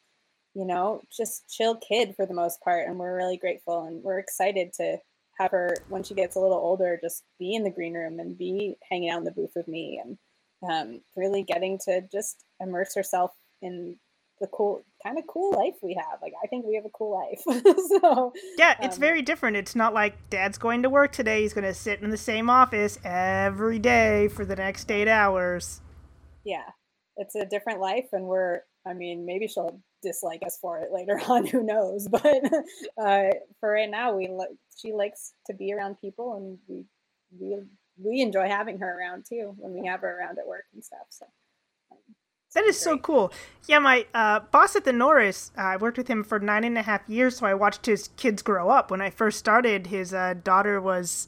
[0.53, 4.19] you know, just chill kid for the most part, and we're really grateful and we're
[4.19, 4.97] excited to
[5.39, 8.37] have her when she gets a little older, just be in the green room and
[8.37, 10.17] be hanging out in the booth with me and
[10.69, 13.97] um, really getting to just immerse herself in
[14.41, 16.19] the cool kind of cool life we have.
[16.21, 17.41] Like I think we have a cool life.
[18.01, 19.55] so Yeah, it's Um, very different.
[19.55, 21.41] It's not like dad's going to work today.
[21.43, 25.79] He's going to sit in the same office every day for the next eight hours.
[26.43, 26.65] yeah,
[27.17, 28.61] it's a different life, and we're.
[28.85, 31.45] I mean, maybe she'll dislike us for it later on.
[31.45, 32.07] Who knows?
[32.09, 32.43] But
[32.97, 34.27] uh, for right now, we
[34.75, 36.85] she likes to be around people, and we
[37.39, 37.61] we
[38.03, 41.05] we enjoy having her around too when we have her around at work and stuff.
[41.09, 41.27] So
[42.53, 43.31] That is so cool.
[43.67, 46.77] Yeah, my uh, boss at the Norris, uh, I worked with him for nine and
[46.77, 48.91] a half years, so I watched his kids grow up.
[48.91, 51.27] When I first started, his uh, daughter was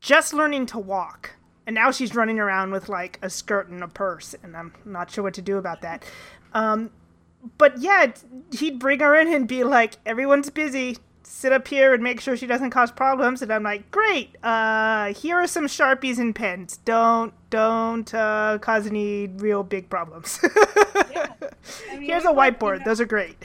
[0.00, 1.36] just learning to walk.
[1.66, 5.10] And now she's running around with like a skirt and a purse, and I'm not
[5.10, 6.04] sure what to do about that.
[6.54, 6.90] Um,
[7.58, 8.12] but yeah,
[8.52, 10.98] he'd bring her in and be like, everyone's busy.
[11.34, 13.40] Sit up here and make sure she doesn't cause problems.
[13.40, 14.36] And I'm like, great.
[14.42, 16.76] Uh, here are some sharpies and pens.
[16.84, 20.38] Don't don't uh, cause any real big problems.
[21.10, 21.32] Yeah.
[21.90, 22.78] I mean, Here's a you whiteboard.
[22.80, 23.36] know- Those are great.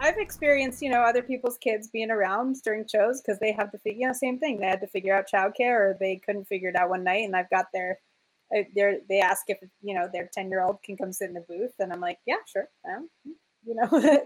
[0.00, 3.78] I've experienced, you know, other people's kids being around during shows because they have to
[3.78, 4.58] figure, you know, same thing.
[4.58, 7.34] They had to figure out childcare or they couldn't figure it out one night, and
[7.36, 7.98] I've got their,
[8.56, 11.34] uh, their they ask if you know their ten year old can come sit in
[11.34, 13.08] the booth, and I'm like, yeah, sure, um,
[13.64, 13.88] you know,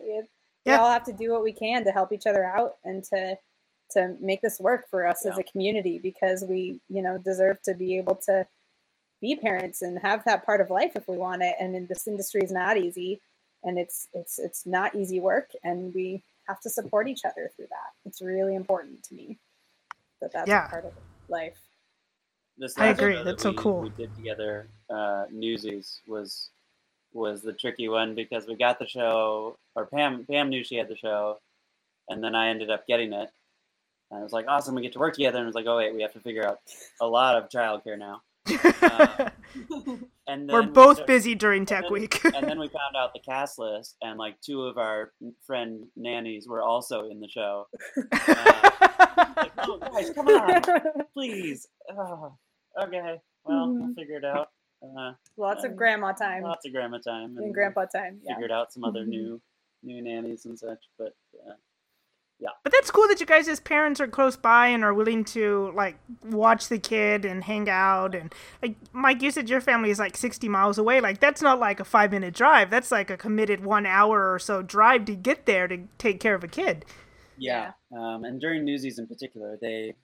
[0.64, 3.05] it, we all have to do what we can to help each other out and
[3.05, 3.37] to
[3.92, 7.75] to make this work for us as a community because we, you know, deserve to
[7.75, 8.46] be able to
[9.20, 11.55] be parents and have that part of life if we want it.
[11.61, 13.20] And in this industry is not easy
[13.64, 17.66] and it's it's it's not easy work and we have to support each other through
[17.70, 19.38] that it's really important to me
[20.20, 20.66] that that's Yeah.
[20.66, 20.92] a part of
[21.29, 21.59] life
[22.59, 23.81] this I agree, show that that's so cool.
[23.81, 26.51] We did together, uh, Newsies was
[27.14, 30.88] was the tricky one because we got the show, or Pam Pam knew she had
[30.88, 31.38] the show,
[32.09, 33.31] and then I ended up getting it,
[34.11, 35.77] and I was like, awesome, we get to work together, and I was like, oh
[35.77, 36.59] wait, we have to figure out
[37.01, 38.22] a lot of childcare now,
[38.83, 39.31] Uh,
[40.27, 42.25] and We're then we both busy during Tech then- Week.
[42.25, 45.12] and then we found out the cast list, and like two of our
[45.46, 47.66] friend nannies were also in the show.
[49.37, 50.62] Like, oh, guys, come on,
[51.12, 51.66] please.
[51.90, 52.35] Oh,
[52.83, 53.94] okay, well, we'll Mhm.
[53.94, 54.48] figure it out.
[54.83, 58.21] Uh, Lots of Um, grandma time lots of grandma time and grandpa time.
[58.25, 58.35] Yeah.
[58.35, 59.09] Figured out some other Mhm.
[59.09, 59.42] new
[59.85, 61.14] new nannies and such, but
[61.49, 61.55] uh,
[62.64, 65.71] But that's cool that you guys as parents are close by and are willing to
[65.77, 70.01] like watch the kid and hang out and like Mike, you said your family is
[70.01, 71.01] like sixty miles away.
[71.01, 72.68] Like that's not like a five minute drive.
[72.71, 76.35] That's like a committed one hour or so drive to get there to take care
[76.35, 76.85] of a kid.
[77.38, 77.73] yeah.
[77.97, 79.95] Um, and during Newsies in particular, they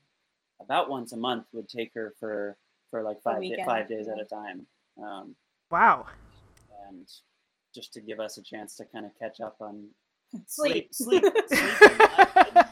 [0.60, 2.56] about once a month would take her for
[2.90, 4.66] for like five da- weekend, five days at a time.
[5.02, 5.34] Um,
[5.70, 6.06] Wow.
[6.88, 7.06] and
[7.74, 9.88] just to give us a chance to kind of catch up on
[10.46, 10.88] Sleep.
[10.94, 12.66] sleep, sleep, sleep and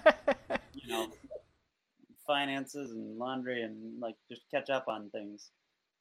[0.51, 1.09] and, you know,
[2.27, 5.51] finances and laundry and like just catch up on things.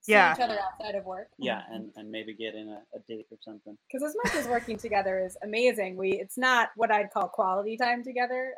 [0.01, 0.34] See Yeah.
[0.36, 1.30] each other outside of work.
[1.39, 3.78] Yeah, and, and maybe get in a, a date or something.
[3.91, 7.75] because as much as working together is amazing, we it's not what I'd call quality
[7.78, 8.54] time together.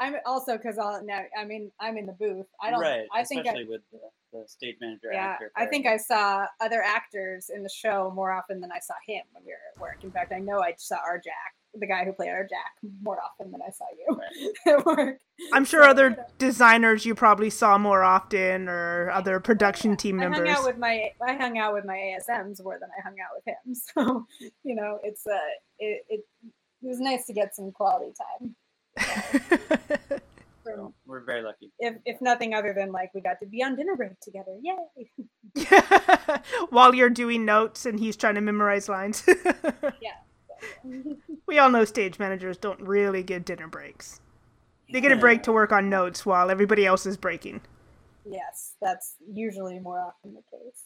[0.00, 2.46] I'm also because I'll now I mean I'm in the booth.
[2.60, 2.80] I don't.
[2.80, 3.98] right, I think I, especially with the,
[4.32, 5.26] the stage manager yeah.
[5.26, 5.52] actor.
[5.54, 9.22] I think I saw other actors in the show more often than I saw him
[9.32, 10.02] when we were at work.
[10.02, 13.18] In fact, I know I saw our Jack, the guy who played our Jack, more
[13.22, 14.78] often than I saw you Right.
[14.78, 15.18] at work.
[15.52, 20.40] I'm sure So, other designers you probably saw more often or other production team members.
[20.40, 23.16] I hung out with my I hung out with my ASMs more than I hung
[23.20, 23.74] out with him.
[23.74, 24.26] So
[24.64, 25.36] you know, it's uh,
[25.78, 26.24] it, it
[26.82, 28.56] it was nice to get some quality time.
[29.00, 30.20] From,
[30.64, 31.72] So we're very lucky.
[31.78, 34.56] if if nothing other than like we got to be on dinner break together.
[34.62, 35.10] Yay!
[36.70, 39.24] While you're doing notes and he's trying to memorize lines.
[40.02, 41.02] Yeah.
[41.46, 44.20] we all know stage managers don't really get dinner breaks.
[44.92, 47.62] They get a break to work on notes while everybody else is breaking.
[48.26, 50.84] yes, that's usually more often the case.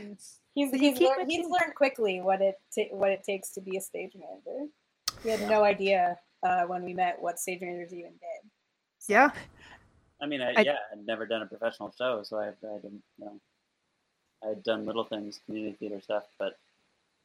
[0.00, 0.16] Mhm.
[0.54, 3.76] He's So he's, learned, he's learned quickly what it ta- what it takes to be
[3.76, 4.68] a stage manager.
[5.22, 8.50] He had no idea uh, when we met what stage managers even did.
[9.08, 9.30] Yeah.
[10.20, 13.02] I mean, I, I- yeah, I'd never done a professional show, so I, I didn't
[13.18, 13.40] you know.
[14.44, 16.58] I'd done little things, community theater stuff, but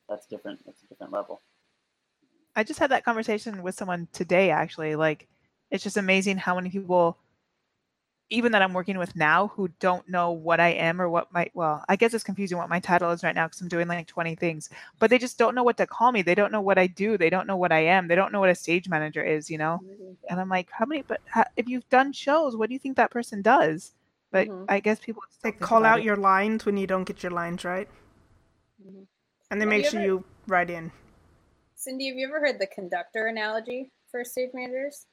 [0.10, 0.66] that's different.
[0.66, 1.42] That's a different level.
[2.56, 4.96] I just had that conversation with someone today actually.
[4.96, 5.28] Like
[5.72, 7.18] it's just amazing how many people
[8.32, 11.52] even that I'm working with now who don't know what I am or what my
[11.54, 14.08] well, I guess it's confusing what my title is right now because I'm doing like
[14.08, 16.22] 20 things, but they just don't know what to call me.
[16.22, 17.18] They don't know what I do.
[17.18, 18.08] They don't know what I am.
[18.08, 19.84] They don't know what a stage manager is, you know?
[20.30, 22.96] And I'm like, how many, but how, if you've done shows, what do you think
[22.98, 23.92] that person does?
[24.32, 24.66] But Mhm.
[24.70, 26.06] I guess people just They call out it.
[26.06, 27.90] your lines when you don't get your lines right.
[28.82, 29.08] Mhm.
[29.50, 30.92] And they Have make you sure ever- you write in.
[31.76, 35.08] Cindy, have you ever heard the conductor analogy for stage managers?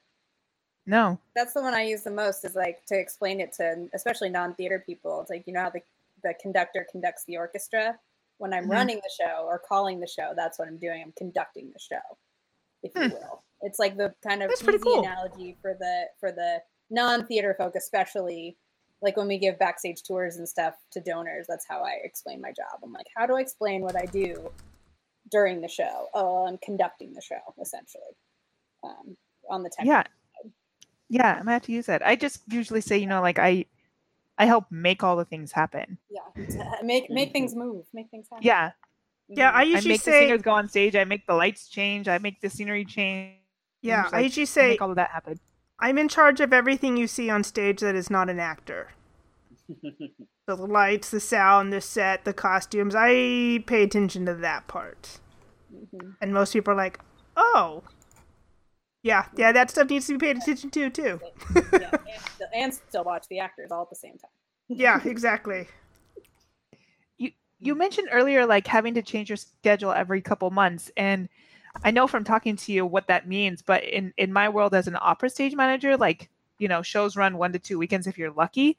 [0.89, 1.19] No.
[1.35, 2.43] That's the one I use the most.
[2.43, 5.21] Is like to explain it to especially non-theater people.
[5.21, 5.81] It's like you know how the
[6.23, 7.97] the conductor conducts the orchestra.
[8.39, 8.71] When I'm Mhm.
[8.71, 11.01] running the show or calling the show, that's what I'm doing.
[11.03, 12.17] I'm conducting the show,
[12.83, 13.13] if you Hmm.
[13.13, 13.43] will.
[13.61, 14.99] It's like the kind of That's easy cool.
[14.99, 18.57] analogy for the for the non-theater folk, especially
[19.01, 21.45] like when we give backstage tours and stuff to donors.
[21.47, 22.79] That's how I explain my job.
[22.81, 24.51] I'm like, how do I explain what I do
[25.29, 26.09] during the show?
[26.13, 28.17] Oh, I'm conducting the show essentially
[28.83, 29.15] um,
[29.49, 29.85] on the tech.
[29.85, 30.03] Yeah.
[31.09, 32.05] Yeah, I'm gonna have to use that.
[32.05, 33.65] I just usually say, you know, like I
[34.37, 35.97] I help make all the things happen.
[36.09, 36.21] Yeah,
[36.83, 38.45] make make things move, make things happen.
[38.45, 38.71] Yeah.
[39.35, 39.55] Yeah, I Mhm.
[39.57, 42.17] I usually make the say singers go on stage, I make the lights change, I
[42.17, 43.37] make the scenery change.
[43.81, 45.39] Yeah, I like, usually I say make all of that happen.
[45.79, 48.91] I'm in charge of everything you see on stage that is not an actor.
[50.47, 52.95] The lights, the sound, the set, the costumes.
[52.97, 55.19] I pay attention to that part.
[55.71, 56.15] Mhm.
[56.21, 56.99] And most people are like,
[57.37, 57.83] "Oh,
[59.03, 61.19] yeah, yeah, that stuff needs to be paid attention to too."
[61.55, 64.31] yeah, and, still, and still watch the actors all at the same time.
[64.67, 65.67] yeah, exactly.
[67.17, 71.29] You You mentioned earlier like having to change your schedule every couple months and
[71.83, 74.87] I know from talking to you what that means, but in in my world as
[74.87, 78.31] an opera stage manager, like, you know, shows run 1 to 2 weekends if you're
[78.31, 78.77] lucky.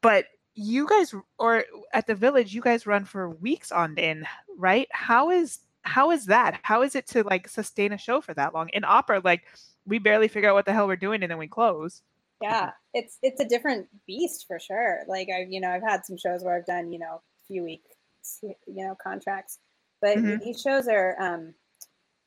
[0.00, 4.88] But you guys or at the village you guys run for weeks on end, right?
[4.90, 6.60] How is how is that?
[6.62, 8.68] How is it to like sustain a show for that long?
[8.70, 9.44] In opera like
[9.86, 12.02] we barely figure out what the hell we're doing and then we close.
[12.42, 15.00] Yeah, it's it's a different beast for sure.
[15.08, 17.64] Like I've you know I've had some shows where I've done you know a few
[17.64, 19.58] weeks you know contracts,
[20.00, 20.40] but Mhm.
[20.44, 21.54] these shows are um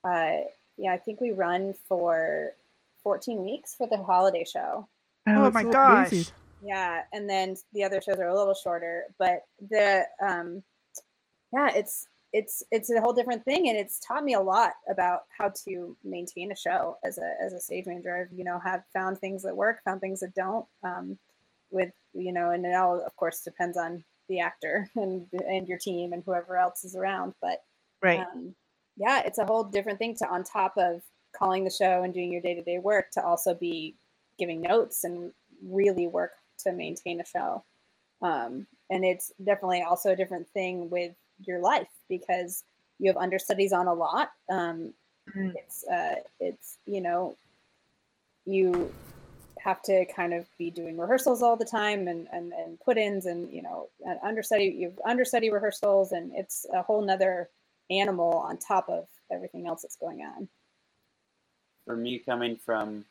[0.04, 0.43] uh
[0.78, 2.54] yeah I think we run for
[3.04, 4.88] 14 weeks for the holiday show.
[5.28, 6.10] Oh, it's my so gosh.
[6.10, 6.26] crazy.
[6.63, 10.63] Yeah, and then the other shows are a little shorter, but the um
[11.54, 15.24] yeah, it's it's it's a whole different thing and it's taught me a lot about
[15.38, 18.15] how to maintain a show as a as a stage manager.
[18.15, 20.65] I've, you know, have found things that work, found things that don't.
[20.84, 21.17] Um
[21.72, 25.78] with you know, and it all of course depends on the actor and and your
[25.78, 27.34] team and whoever else is around.
[27.41, 27.63] But
[28.02, 28.20] Right.
[28.20, 28.56] um,
[28.98, 31.02] yeah, it's a whole different thing to on top of
[31.34, 33.96] calling the show and doing your day to day work to also be
[34.38, 35.32] giving notes and
[35.63, 37.63] really work to maintain a show.
[38.22, 42.63] Um, and it's definitely also a different thing with your life because
[42.99, 44.32] you have understudies on a lot.
[44.49, 44.93] Um,
[45.38, 45.54] Mm.
[45.56, 47.36] it's uh, it's you know
[48.45, 48.91] you
[49.60, 53.51] have to kind of be doing rehearsals all the time and and, and put-ins and
[53.51, 57.49] you know and understudy you've understudy rehearsals and it's a whole nother
[57.91, 60.49] animal on top of everything else that's going on
[61.86, 63.06] For me, coming from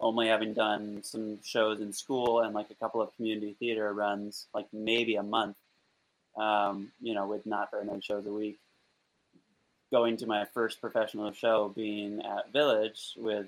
[0.00, 4.46] only having done some shows in school and like a couple of community theater runs,
[4.54, 5.56] like maybe a month,
[6.36, 8.58] um, you know, with not very many shows a week,
[9.90, 13.46] going to my first professional show being at Village with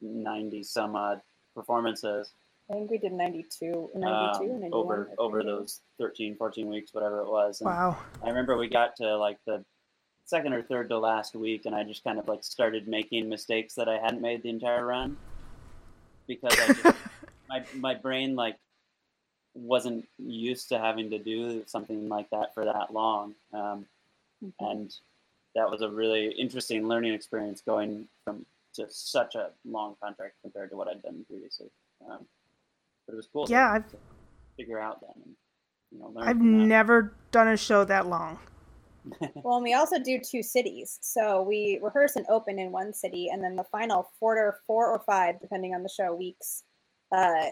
[0.00, 1.20] 90 some odd
[1.54, 2.32] performances.
[2.70, 7.28] I think we did 92 92 um, over over those 13 14 weeks whatever it
[7.28, 7.60] was.
[7.60, 7.98] And Wow.
[8.22, 9.64] i remember we got to like the
[10.24, 13.74] second or third to last week and i just kind of like started making mistakes
[13.74, 15.16] that i hadn't made the entire run
[16.28, 16.96] because i just
[17.48, 18.56] my, my brain like
[19.54, 23.86] wasn't used to having to do something like that for that long um,
[24.42, 24.52] Mhm.
[24.60, 24.96] and
[25.54, 30.70] that was a really interesting learning experience going from to such a long contract compared
[30.70, 31.68] to what I'd done previously.
[32.08, 32.24] Um,
[33.04, 33.46] but it was cool.
[33.46, 33.96] to- Yeah, I've- to
[34.56, 35.16] figure out that.
[35.16, 35.34] And,
[35.90, 38.38] you know, learn I've never done a show that long.
[39.44, 40.98] Well, and we also do two cities.
[41.02, 44.86] So we rehearse and open in one city, and then the final four or four
[44.86, 46.62] or five, depending on the show, weeks
[47.10, 47.46] uh,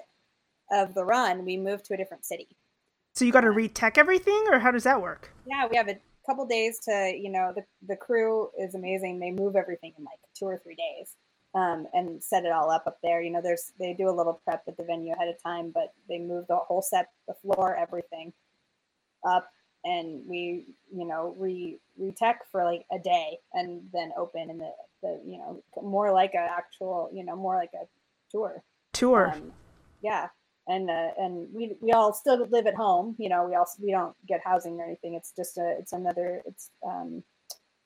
[0.71, 2.49] of the run, we move to a different city.
[3.15, 5.33] So you got to retech everything, or how does that work?
[5.47, 9.19] Yeah, we have a couple days to, you know, the the crew is amazing.
[9.19, 11.17] They move everything in like two or three days.
[11.55, 13.23] Um, and set it all up up there.
[13.23, 15.95] You know, there's they do a little prep at the venue ahead of time, but
[16.07, 18.35] they move the whole set, the floor, everything
[19.27, 19.51] up,
[19.85, 24.71] and we, you know, re retech for like a day, and then open in the
[25.03, 27.87] the you know more like a actual, you know, more like a
[28.31, 28.63] tour.
[28.93, 29.33] Tour.
[29.35, 29.53] Um,
[30.03, 30.29] yeah,
[30.69, 33.17] and uh, and we we all still live at home.
[33.19, 35.15] You know, we also we don't get housing or anything.
[35.15, 37.23] It's just a it's another it's um,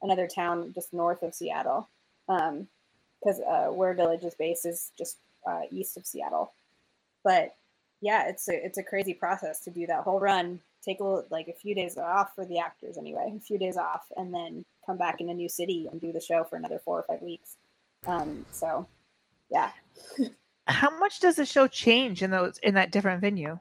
[0.03, 1.89] another town just north of Seattle,
[2.27, 5.19] because uh, where Village is based is just
[5.49, 6.53] uh, east of Seattle.
[7.25, 7.55] But
[8.01, 10.61] yeah, it's a it's a crazy process to do that whole run.
[10.85, 13.77] Take a little, like a few days off for the actors anyway, a few days
[13.77, 16.81] off, and then come back in a new city and do the show for another
[16.85, 17.57] four or five weeks.
[18.05, 18.89] Um, so
[19.49, 19.71] yeah,
[20.67, 23.59] How much does the show change in those in that different venue,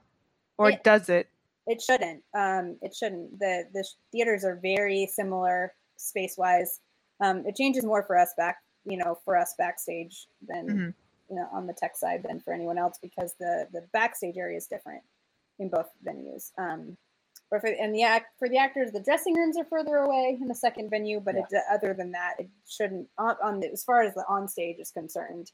[0.58, 1.28] or It- does it?
[1.68, 2.24] It shouldn't.
[2.34, 3.40] Um, it shouldn't.
[3.40, 6.80] The the theaters are very similar space wise.
[7.20, 10.94] Um, it changes more for us back, you know, for us backstage than Mhm.
[11.30, 14.58] you know on the tech side than for anyone else because the the backstage area
[14.58, 15.04] is different
[15.60, 16.52] in both venues.
[16.58, 16.98] Um,
[17.52, 20.48] or for and the act for the actors, the dressing rooms are further away in
[20.48, 23.10] the second venue, but it, other than that, it shouldn't.
[23.18, 25.52] On, on as far as the on stage is concerned,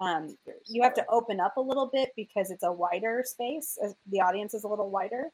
[0.00, 3.78] um, you have to open up a little bit because it's a wider space.
[4.10, 5.24] The audience is a little wider,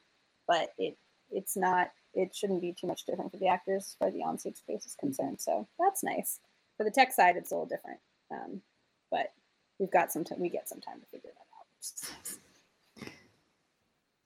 [0.49, 0.97] but it
[1.31, 1.91] it's not.
[2.15, 4.87] It shouldn't be too much different for the actors as far as the onstage space
[4.87, 5.41] is concerned.
[5.41, 6.39] So that's nice.
[6.77, 8.01] For the tech side, it's a little different,
[8.31, 8.63] um,
[9.11, 9.33] but
[9.79, 10.41] we've got some time.
[10.41, 11.67] We get some time to figure that out.
[11.77, 12.39] which is nice.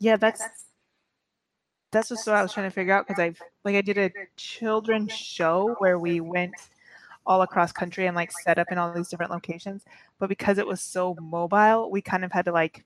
[0.00, 0.42] Yeah, that's
[1.90, 4.10] that's just what I was trying to figure out because I've like I did a
[4.36, 6.54] children's show where we went
[7.28, 9.84] all across country and like set up in all these different locations,
[10.18, 12.84] but because it was so mobile, we kind of had to like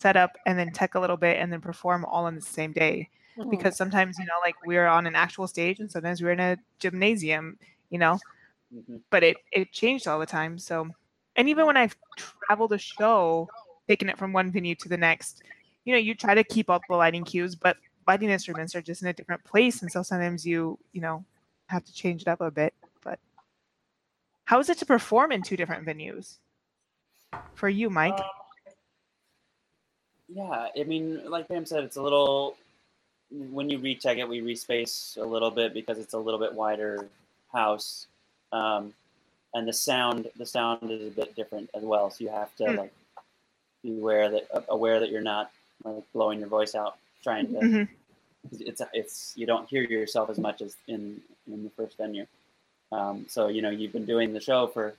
[0.00, 2.72] set up and then tech a little bit and then perform all in the same
[2.72, 3.50] day Mhm.
[3.50, 6.58] because sometimes you know like we're on an actual stage and sometimes we're in a
[6.80, 7.58] gymnasium,
[7.90, 8.20] you know,
[8.70, 9.02] Mhm.
[9.10, 10.58] but it it changed all the time.
[10.58, 10.88] So,
[11.36, 13.50] and even when I've traveled a show,
[13.88, 15.42] taking it from one venue to the next,
[15.84, 19.02] you know, you try to keep up the lighting cues, but lighting instruments are just
[19.02, 21.24] in a different place, and so sometimes you you know
[21.68, 22.74] have to change it up a bit.
[23.02, 23.18] But
[24.50, 26.38] how is it to perform in two different venues
[27.54, 28.18] for you, Mike?
[28.18, 28.24] Um,
[30.28, 32.56] yeah, I mean, like Pam said, it's a little.
[33.30, 37.06] When you retech it, we respace a little bit because it's a little bit wider
[37.52, 38.08] house,
[38.50, 38.92] um,
[39.54, 42.10] and the sound the sound is a bit different as well.
[42.10, 42.76] So you have to Hmm.
[42.78, 42.92] like
[43.84, 45.52] be aware that aware that you're not
[45.84, 47.60] like blowing your voice out trying to.
[47.60, 47.88] Mhm.
[48.58, 52.26] It's it's you don't hear yourself as much as in in the first venue.
[52.92, 54.94] Um, so you know you've been doing the show for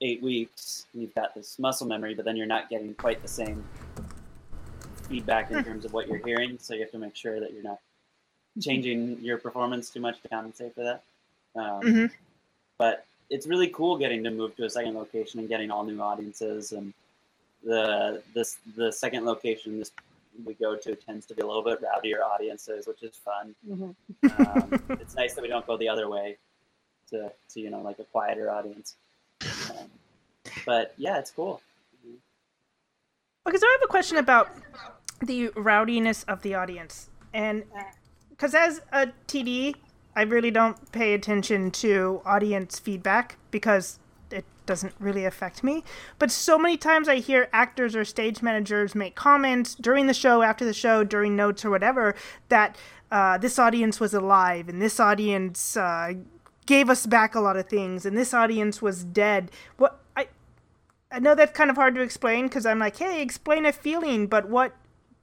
[0.00, 0.86] eight weeks.
[0.94, 3.64] You've got this muscle memory, but then you're not getting quite the same
[5.08, 6.58] feedback in terms of what you're hearing.
[6.60, 7.78] So you have to make sure that you're not
[8.60, 11.02] changing your performance too much to compensate for that.
[11.54, 12.10] Um, Mhm.
[12.76, 16.00] But it's really cool getting to move to a second location and getting all new
[16.00, 16.92] audiences and
[17.64, 19.90] the this the second location this
[20.44, 23.56] we go to tends to be a little bit rowdier audiences, which is fun.
[23.68, 24.40] Mm-hmm.
[24.40, 26.38] Um, it's nice that we don't go the other way
[27.10, 28.96] to, to you know like a quieter audience.
[29.42, 29.90] Um,
[30.66, 31.60] but yeah, it's cool.
[33.46, 34.50] Okay, so I have a question about
[35.20, 37.64] the rowdiness of the audience, and
[38.30, 39.74] because as a TD,
[40.14, 43.98] I really don't pay attention to audience feedback because
[44.30, 45.84] it doesn't really affect me.
[46.18, 50.42] But so many times I hear actors or stage managers make comments during the show,
[50.42, 52.14] after the show, during notes or whatever
[52.48, 52.76] that
[53.10, 56.12] uh, this audience was alive and this audience uh,
[56.68, 59.50] gave us back a lot of things and this audience was dead.
[59.78, 60.28] What I
[61.10, 64.26] I know that's kind of hard to explain because I'm like, hey, explain a feeling,
[64.26, 64.74] but what?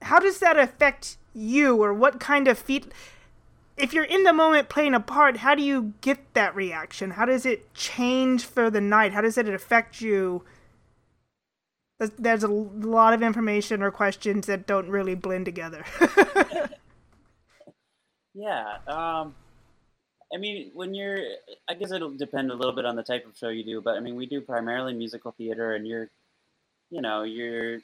[0.01, 2.91] How does that affect you, or what kind of feet?
[3.77, 7.11] If you're in the moment playing a part, how do you get that reaction?
[7.11, 9.13] How does it change for the night?
[9.13, 10.43] How does it affect you?
[11.99, 15.85] There's- a lot of information or questions that don't really blend together.
[18.33, 18.77] Yeah.
[18.87, 19.35] Um,
[20.33, 21.19] I mean, when you're,
[21.67, 23.95] I guess it'll depend a little bit on the type of show you do, but
[23.95, 26.09] I mean, we do primarily musical theater, and you're,
[26.89, 27.79] you know, you're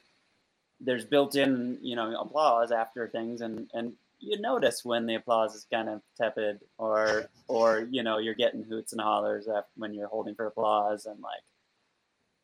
[0.80, 5.66] there's built-in, you know, applause after things, and and you notice when the applause is
[5.72, 10.34] kind of tepid, or or you know, you're getting hoots and hollers when you're holding
[10.34, 11.42] for applause, and like,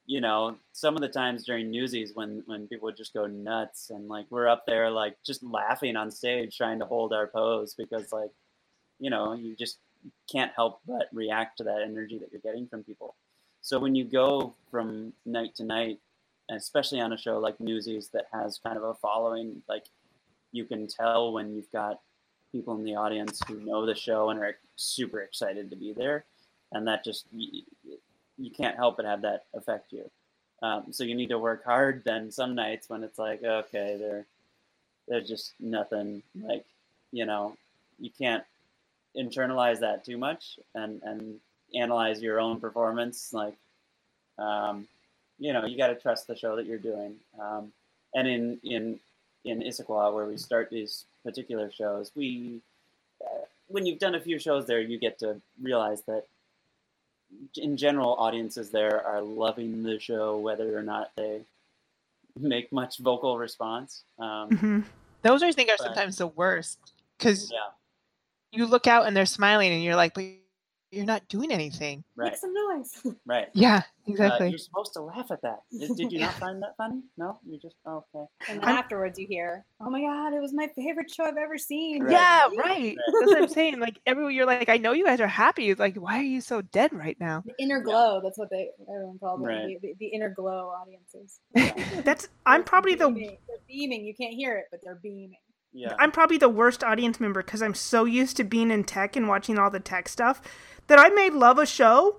[0.07, 3.91] you know, some of the times during Newsies when when people would just go nuts,
[3.91, 7.75] and like we're up there like just laughing on stage trying to hold our pose
[7.75, 8.31] because like,
[9.01, 9.79] you know, you just
[10.31, 13.15] can't help but react to that energy that you're getting from people.
[13.61, 15.99] So when you go from night to night,
[16.51, 19.85] especially on a show like Newsies that has kind of a following, like
[20.53, 22.01] you can tell when you've got
[22.53, 26.25] people in the audience who know the show and are super excited to be there,
[26.73, 27.63] and that just you,
[28.39, 30.11] you can't help but have that affect you.
[30.63, 32.03] Um, so you need to work hard.
[32.05, 34.27] Then some nights when it's like, okay, they're
[35.07, 36.23] they're just nothing.
[36.41, 36.65] Like
[37.13, 37.57] you know,
[37.99, 38.45] you can't
[39.17, 41.41] internalize that too much and and
[41.75, 43.55] analyze your own performance like
[44.39, 44.87] um,
[45.39, 47.15] you know you got to trust the show that you're doing.
[47.41, 47.73] Um,
[48.15, 49.01] and in in
[49.45, 52.61] in Issaquah where we start these particular shows we
[53.25, 56.25] uh, when you've done a few shows there you get to realize that
[57.57, 61.43] in general audiences there are loving the show whether or not they
[62.41, 64.03] make much vocal response.
[64.19, 64.85] Um, Mhm.
[65.23, 66.79] Those I think are But- sometimes the worst
[67.19, 67.71] because yeah
[68.53, 70.25] you look out and they're smiling and you're like, but
[70.91, 72.03] you're not doing anything.
[72.17, 73.15] right Make some noise.
[73.27, 74.49] right Yeah, Uh, exactly.
[74.49, 75.59] you're supposed to laugh at that.
[75.71, 77.03] Did, did you not find that funny?
[77.19, 78.25] No, you just oh, okay.
[78.49, 81.37] And then I'm- afterwards, you hear, "Oh my god, it was my favorite show I've
[81.37, 82.13] ever seen." Right.
[82.13, 82.97] Yeah, right.
[83.21, 83.81] That's what I'm saying.
[83.81, 85.69] Like everyone, you're like, I know you guys are happy.
[85.69, 87.43] It's like, why are you so dead right now?
[87.45, 88.23] The inner glow.
[88.25, 89.57] That's what they everyone called Right.
[89.73, 89.83] it.
[89.83, 91.39] The, the, the inner glow audiences.
[92.03, 93.37] That's I'm probably the beaming.
[93.47, 94.07] They're beaming.
[94.07, 95.37] You can't hear it, but they're beaming.
[95.79, 99.15] Yeah, I'm probably the worst audience member because I'm so used to being in tech
[99.15, 100.43] and watching all the tech stuff
[100.89, 102.19] that I may love a show.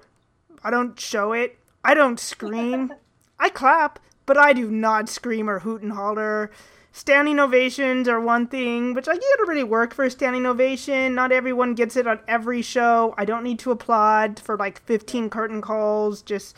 [0.63, 1.57] I don't show it.
[1.83, 2.93] I don't scream.
[3.39, 6.51] I clap, but I do not scream or hoot and holler.
[6.91, 11.13] Standing ovations are one thing, which like you gotta really work for a standing ovation.
[11.13, 13.13] Not everyone gets it on every show.
[13.17, 16.21] I don't need to applaud for like 15 curtain calls.
[16.21, 16.57] Just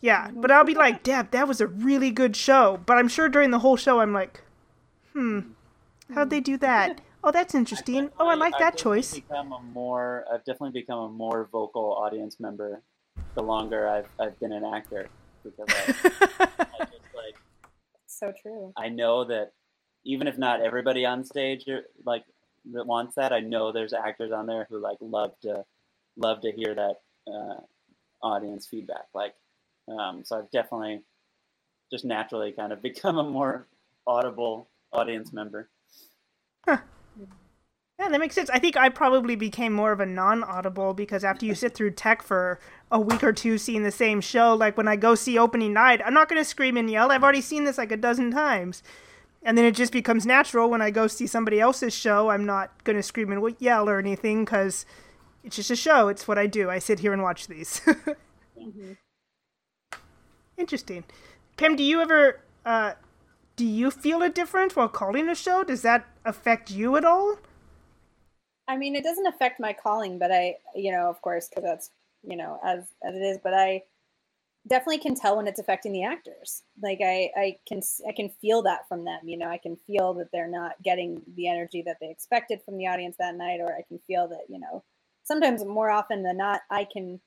[0.00, 2.80] yeah, but I'll be like, Deb, that was a really good show.
[2.86, 4.42] But I'm sure during the whole show, I'm like,
[5.12, 5.40] hmm,
[6.14, 7.00] how'd they do that?
[7.22, 8.10] Oh, that's interesting.
[8.18, 9.14] Oh, I like I've that definitely choice.
[9.14, 12.82] Become a more, I've definitely become a more vocal audience member
[13.34, 15.08] the longer I've I've been an actor
[15.44, 17.34] because I, I just like
[18.06, 18.72] So true.
[18.76, 19.52] I know that
[20.04, 22.24] even if not everybody on stage uh, like
[22.72, 25.64] that wants that, I know there's actors on there who like love to
[26.16, 26.96] love to hear that
[27.30, 27.60] uh,
[28.22, 29.06] audience feedback.
[29.14, 29.34] Like,
[29.88, 31.02] um, so I've definitely
[31.90, 33.66] just naturally kind of become a more
[34.06, 35.68] audible audience member.
[37.98, 38.50] Yeah, that makes sense.
[38.50, 42.22] I think I probably became more of a non-audible because after you sit through tech
[42.22, 42.60] for
[42.92, 46.02] a week or two seeing the same show, like when I go see opening night,
[46.04, 47.10] I'm not going to scream and yell.
[47.10, 48.82] I've already seen this like a dozen times.
[49.42, 52.28] And then it just becomes natural when I go see somebody else's show.
[52.28, 54.84] I'm not going to scream and yell or anything because
[55.42, 56.08] it's just a show.
[56.08, 56.68] It's what I do.
[56.68, 57.80] I sit here and watch these.
[60.58, 61.04] Interesting.
[61.56, 62.92] Pam, do you ever uh,
[63.56, 65.64] do you feel a difference while calling a show?
[65.64, 67.36] Does that affect you at all?
[68.68, 71.90] I mean, it doesn't affect my calling, but I, you know, of course, because that's,
[72.22, 73.38] you know, as as it is.
[73.42, 73.82] But I
[74.68, 76.62] definitely can tell when it's affecting the actors.
[76.82, 79.20] Like I, I can, I can feel that from them.
[79.24, 82.76] You know, I can feel that they're not getting the energy that they expected from
[82.76, 84.82] the audience that night, or I can feel that, you know,
[85.22, 87.20] sometimes more often than not, I can,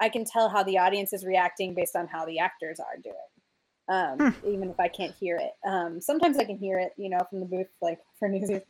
[0.00, 3.16] I can tell how the audience is reacting based on how the actors are doing.
[3.90, 4.48] Um, hmm.
[4.48, 5.52] even if I can't hear it.
[5.68, 8.62] Um, sometimes I can hear it, you know, from the booth, like for Newsies.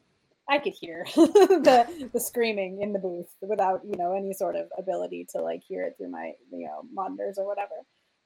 [0.48, 4.66] I could hear the the screaming in the booth without you know any sort of
[4.76, 7.74] ability to like hear it through my you know monitors or whatever.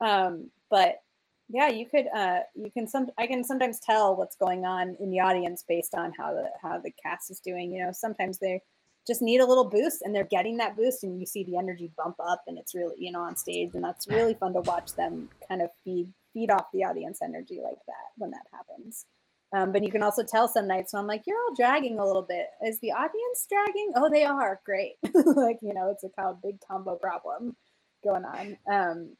[0.01, 1.03] Um, but
[1.51, 5.11] yeah, you could uh, you can some I can sometimes tell what's going on in
[5.11, 7.73] the audience based on how the how the cast is doing.
[7.73, 8.63] You know, sometimes they
[9.07, 11.91] just need a little boost and they're getting that boost and you see the energy
[11.97, 14.95] bump up and it's really you know on stage and that's really fun to watch
[14.95, 19.07] them kind of feed feed off the audience energy like that when that happens.
[19.55, 22.07] Um, but you can also tell some nights when I'm like, you're all dragging a
[22.07, 22.47] little bit.
[22.67, 23.93] Is the audience dragging?
[23.95, 24.61] Oh, they are.
[24.67, 24.95] Great.
[25.15, 27.55] like, you know, it's a kind of big combo problem
[28.03, 28.57] going on.
[28.71, 29.17] Um,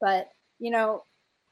[0.00, 0.28] but,
[0.58, 1.04] you know,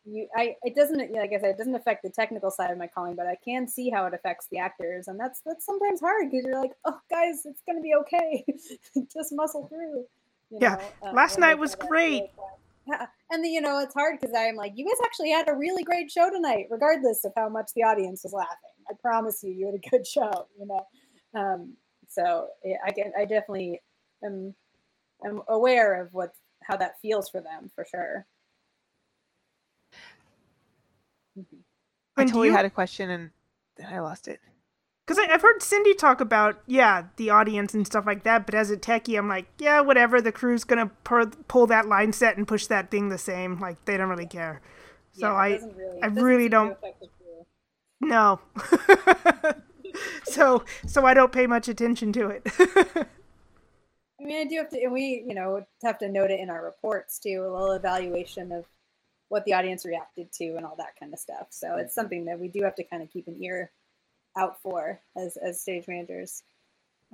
[0.04, 2.86] you, I, it doesn't, like I said, it doesn't affect the technical side of my
[2.86, 5.08] calling, but I can see how it affects the actors.
[5.08, 8.44] And that's, that's sometimes hard because you're like, oh, guys, it's going to be okay.
[9.12, 10.04] Just muscle through.
[10.50, 10.80] You yeah.
[11.02, 12.24] Know, um, Last night was great.
[12.86, 13.06] Yeah.
[13.30, 15.84] And then, you know, it's hard because I'm like, you guys actually had a really
[15.84, 18.56] great show tonight, regardless of how much the audience was laughing.
[18.90, 20.86] I promise you, you had a good show, you know?
[21.34, 21.74] Um,
[22.08, 22.48] so
[22.86, 23.80] I can, I definitely
[24.24, 24.54] am,
[25.24, 28.26] am aware of what, how that feels for them for sure.
[32.16, 33.30] I totally you, had a question and
[33.76, 34.40] then I lost it
[35.06, 38.70] because I've heard Cindy talk about yeah the audience and stuff like that, but as
[38.70, 42.46] a techie, I'm like yeah whatever the crew's gonna per- pull that line set and
[42.46, 44.60] push that thing the same like they don't really care.
[45.12, 46.76] So yeah, I really, I really don't.
[48.00, 48.40] No.
[50.24, 53.06] so so I don't pay much attention to it.
[54.22, 56.48] I mean, I do have to, and we, you know, have to note it in
[56.48, 58.64] our reports too, a little evaluation of
[59.30, 61.48] what the audience reacted to and all that kind of stuff.
[61.50, 63.72] So it's something that we do have to kind of keep an ear
[64.36, 66.42] out for as as stage managers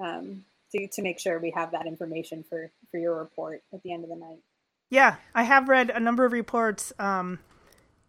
[0.01, 3.93] um, to to make sure we have that information for for your report at the
[3.93, 4.39] end of the night.
[4.91, 6.93] Yeah, I have read a number of reports.
[6.99, 7.41] Um,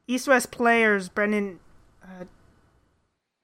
[0.08, 1.60] East West Players, Brendan
[2.04, 2.26] uh,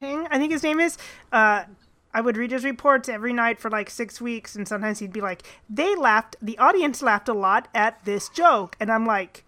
[0.02, 0.98] King, I think his name is.
[1.32, 1.66] Uh,
[2.14, 5.22] I would read his reports every night for like six weeks, and sometimes he'd be
[5.22, 6.38] like, "They laughed.
[6.42, 9.44] The audience laughed a lot at this joke," and I'm like,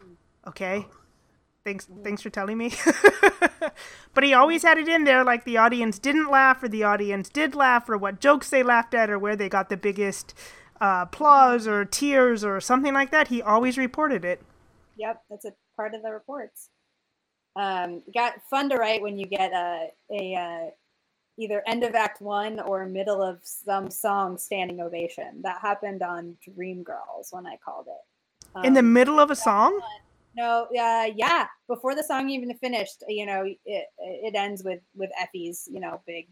[0.46, 0.86] "Okay,
[1.68, 2.72] thanks thanks for telling me.
[4.14, 7.30] But he always had it in there like the audience didn't laugh or the audience
[7.30, 10.34] did laugh or what jokes they laughed at or where they got the biggest
[10.82, 13.28] uh, applause or tears or something like that.
[13.28, 14.42] He always reported it.
[14.98, 16.70] Yep that's a part of the reports.
[17.56, 20.70] Um, got fun to write when you get a, a uh,
[21.38, 25.42] either end of act one or middle of some song standing ovation.
[25.44, 28.56] That happened on dreamgirls when i called it.
[28.56, 29.80] Um, in the um, middle of a song
[30.38, 31.48] no, uh, yeah.
[31.68, 36.02] Before the song even finished, you know, it it ends with with Effie's, you know,
[36.06, 36.28] big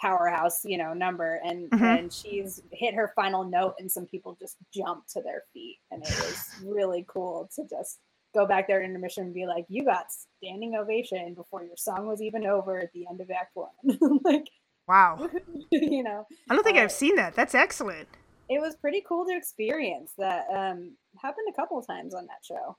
[0.00, 1.84] powerhouse, you know, number, and mm-hmm.
[1.84, 6.02] and she's hit her final note, and some people just jump to their feet, and
[6.02, 8.00] it was really cool to just
[8.34, 10.06] go back there in intermission and be like, "You got
[10.38, 14.48] standing ovation before your song was even over at the end of Act One." like,
[14.88, 15.28] wow,
[15.70, 16.26] you know.
[16.48, 17.36] I don't think uh, I've seen that.
[17.36, 18.08] That's excellent.
[18.48, 20.14] It was pretty cool to experience.
[20.18, 22.76] That um, happened a couple times on that show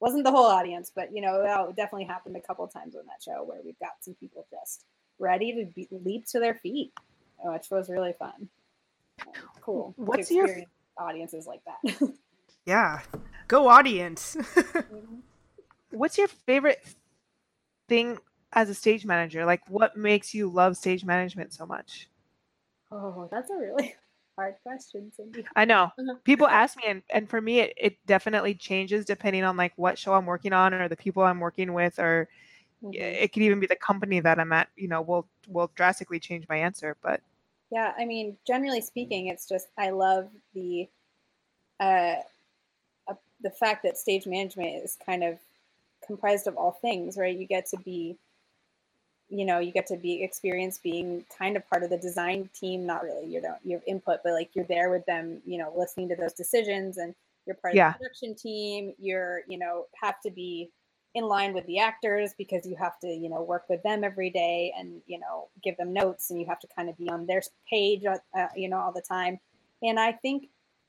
[0.00, 3.22] wasn't the whole audience, but you know, that definitely happened a couple times on that
[3.22, 4.84] show where we've got some people just
[5.18, 6.92] ready to be, leap to their feet,
[7.42, 8.48] which was really fun.
[9.60, 9.94] Cool.
[9.96, 10.48] What's your
[10.96, 12.12] audiences like that?
[12.66, 13.00] yeah,
[13.46, 14.36] go audience.
[14.88, 15.16] Mm-hmm.
[15.90, 16.84] What's your favorite
[17.88, 18.18] thing
[18.52, 19.44] as a stage manager?
[19.46, 22.08] Like, what makes you love stage management so much?
[22.90, 23.94] Oh, that's a really
[24.38, 25.44] hard question, Cindy.
[25.56, 25.84] I know.
[25.84, 26.14] Uh-huh.
[26.22, 29.98] People ask me, and, and for me, it, it definitely changes depending on like what
[29.98, 32.28] show I'm working on or the people I'm working with, or
[32.82, 32.94] mm-hmm.
[32.94, 34.68] it could even be the company that I'm at.
[34.76, 36.96] You know, will will drastically change my answer.
[37.02, 37.20] But
[37.72, 40.88] yeah, I mean, generally speaking, it's just I love the
[41.80, 42.16] uh,
[43.08, 45.38] uh, the fact that stage management is kind of
[46.06, 47.36] comprised of all things, right?
[47.36, 48.16] You get to be
[49.30, 52.86] you know you get to be experience being kind of part of the design team
[52.86, 56.08] not really you don't your input but like you're there with them you know listening
[56.08, 57.14] to those decisions and
[57.46, 57.88] you're part yeah.
[57.88, 60.70] of the production team you're you know have to be
[61.14, 64.30] in line with the actors because you have to you know work with them every
[64.30, 67.26] day and you know give them notes and you have to kind of be on
[67.26, 69.38] their page uh, uh you know all the time
[69.82, 70.48] and i think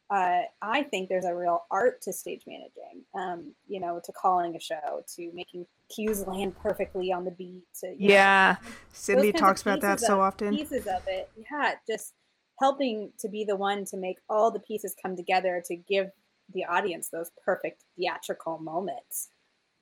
[0.09, 4.55] uh, I think there's a real art to stage managing, um, you know, to calling
[4.55, 7.63] a show, to making cues land perfectly on the beat.
[7.81, 10.55] To, yeah, know, Cindy talks about that so of, often.
[10.55, 12.13] Pieces of it, yeah, just
[12.59, 16.09] helping to be the one to make all the pieces come together to give
[16.53, 19.29] the audience those perfect theatrical moments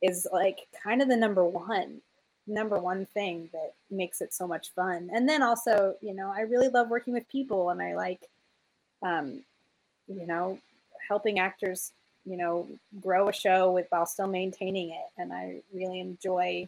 [0.01, 2.01] is like kind of the number one
[2.45, 6.41] number one thing that makes it so much fun and then also you know i
[6.41, 8.30] really love working with people and i like
[9.01, 9.43] um,
[10.08, 10.60] you know,
[11.08, 11.93] helping actors
[12.28, 12.68] you know,
[12.99, 15.08] grow a show with while still maintaining it.
[15.18, 16.68] And I really enjoy,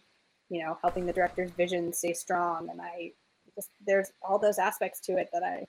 [0.49, 2.69] you know, helping the director's vision stay strong.
[2.69, 3.11] And I
[3.55, 5.67] just there's all those aspects to it that I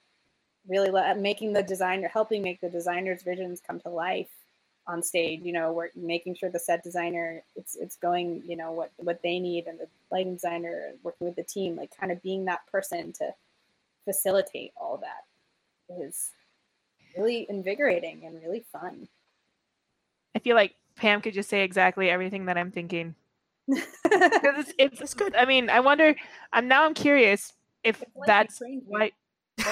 [0.68, 4.29] really love uh, making the designer helping make the designer's visions come to life
[4.87, 8.71] on stage you know we're making sure the set designer it's it's going you know
[8.71, 12.23] what what they need and the lighting designer working with the team like kind of
[12.23, 13.33] being that person to
[14.05, 15.25] facilitate all that
[16.03, 16.33] is
[17.16, 19.08] really invigorating and really fun
[20.34, 23.14] I feel like Pam could just say exactly everything that I'm thinking.
[24.02, 25.36] Because it's, it's, good.
[25.36, 26.16] I mean, I wonder.
[26.52, 26.84] I'm now.
[26.84, 27.52] I'm curious
[27.84, 29.12] if It's like that's you trained why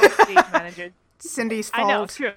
[0.00, 0.92] most stage managers.
[1.18, 2.30] Cindy's I know, true,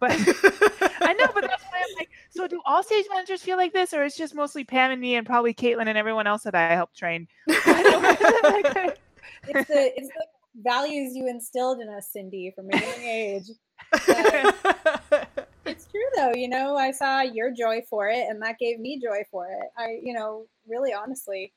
[0.00, 2.08] but I know, but that's why I'm like.
[2.30, 5.14] So, do all stage managers feel like this, or it's just mostly Pam and me,
[5.14, 7.28] and probably Caitlin and everyone else that I helped train?
[7.46, 7.58] it's
[9.68, 10.26] the it's the
[10.56, 13.50] values you instilled in us cindy from a young age
[15.66, 19.00] it's true though you know i saw your joy for it and that gave me
[19.00, 21.52] joy for it i you know really honestly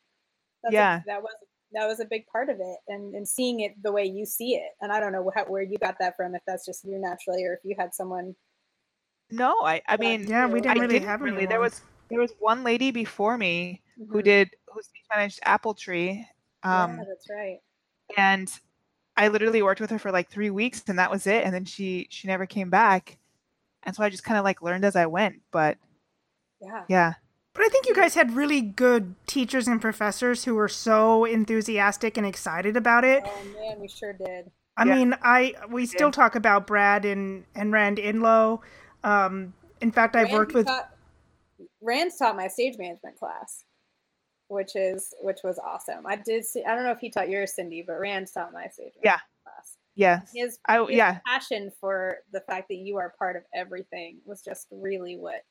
[0.63, 1.01] that's a- Yeah.
[1.05, 1.33] that was
[1.73, 4.55] that was a big part of it and and seeing it the way you see
[4.55, 6.97] it and i don't know how, where you got that from if that's just you
[6.99, 8.35] naturally or if you had someone
[9.29, 9.81] no, I.
[9.89, 11.35] I mean, yeah, we I didn't really didn't have really.
[11.39, 11.49] anyone.
[11.49, 14.23] There was there was one lady before me who Mhm.
[14.23, 14.79] did who
[15.13, 16.25] managed Apple Tree.
[16.63, 17.59] Um, yeah that's right
[18.17, 18.49] and
[19.17, 21.43] I literally worked with her for like three weeks, and that was it.
[21.43, 23.17] And then she she never came back,
[23.83, 25.41] and so I just kind of like learned as I went.
[25.51, 25.77] But
[26.61, 27.13] yeah yeah,
[27.53, 32.17] But I think you guys had really good teachers and professors who were so enthusiastic
[32.17, 33.23] and excited about it.
[33.25, 34.93] oh man we sure did I Yeah.
[34.95, 38.59] mean, I we still talk about Brad and and Rand Inlow.
[39.03, 40.91] Um, in fact, I've Rand worked with taught,
[41.81, 43.63] Rand's taught my stage management class,
[44.47, 46.05] which is which was awesome.
[46.05, 46.63] I did see.
[46.63, 49.17] I don't know if he taught yours, Cindy, but Rand taught my stage Yeah.
[49.43, 49.77] class.
[49.95, 54.19] yeah, His, I his yeah, passion for the fact that you are part of everything
[54.25, 55.41] was just really what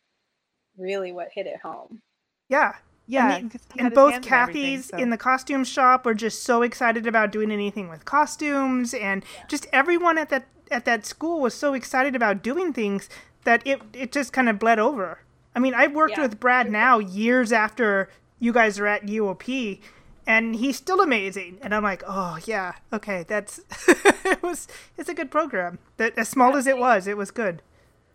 [0.78, 2.00] really what hit it home.
[2.48, 2.74] yeah,
[3.06, 3.36] yeah.
[3.36, 6.14] and, 'cause he and both hands in everything, Kathy's so- in the costume shop were
[6.14, 11.06] just so excited about doing anything with costumes, and just everyone at that at that
[11.06, 13.08] school was so excited about doing things
[13.44, 15.20] that it it just kind of bled over.
[15.54, 16.22] I mean, I've worked Yeah.
[16.22, 19.80] with Brad now years after you guys are at UOP,
[20.26, 21.58] and he's still amazing.
[21.62, 25.78] And I'm like, oh yeah, okay, that's it was it's a good program.
[25.96, 27.62] That as small as it was, it was good.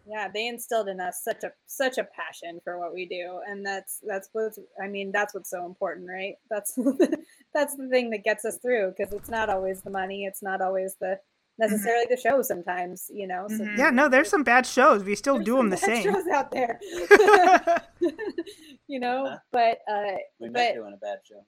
[0.08, 3.66] Yeah, they instilled in us such a such a passion for what we do, and
[3.66, 6.36] that's that's what's I mean that's what's so important, right?
[6.50, 6.74] That's
[7.54, 10.62] that's the thing that gets us through because it's not always the money, it's not
[10.62, 11.20] always the
[11.62, 12.42] necessarily the show.
[12.42, 13.48] Sometimes, you know.
[13.48, 13.78] So Mhm.
[13.78, 15.04] Yeah, no, there's some bad shows.
[15.04, 16.14] We still do them the some bad same.
[16.14, 16.80] shows out there,
[18.88, 19.28] you know.
[19.28, 19.38] Huh?
[19.52, 21.46] But uh, We but met doing a bad show.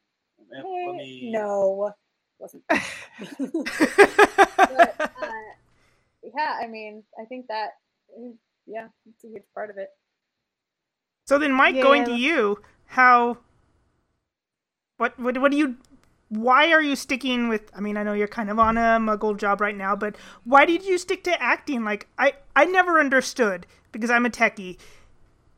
[0.51, 1.93] Let eh, me- no,
[2.39, 2.64] wasn't.
[2.70, 2.80] but
[4.99, 5.51] uh,
[6.24, 7.72] yeah, I mean, I think that
[8.66, 9.89] yeah, it's a huge part of it.
[11.26, 13.38] So then, Mike, going to you, how?
[14.97, 15.78] What what what do you?
[16.38, 17.69] Why are you sticking with?
[17.75, 20.65] I mean, I know you're kind of on a Muggle job right now, but why
[20.65, 21.84] did you stick to acting?
[21.84, 24.77] Like I I never understood because I'm a techie.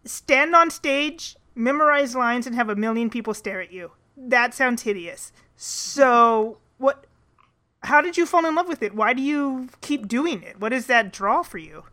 [0.03, 3.91] Stand on stage, memorize lines, and have a million people stare at you.
[4.17, 5.32] That sounds hideous.
[5.55, 7.05] So what?
[7.84, 8.95] How did you fall in love with it?
[8.95, 10.59] Why do you keep doing it?
[10.59, 11.84] What is that draw for you?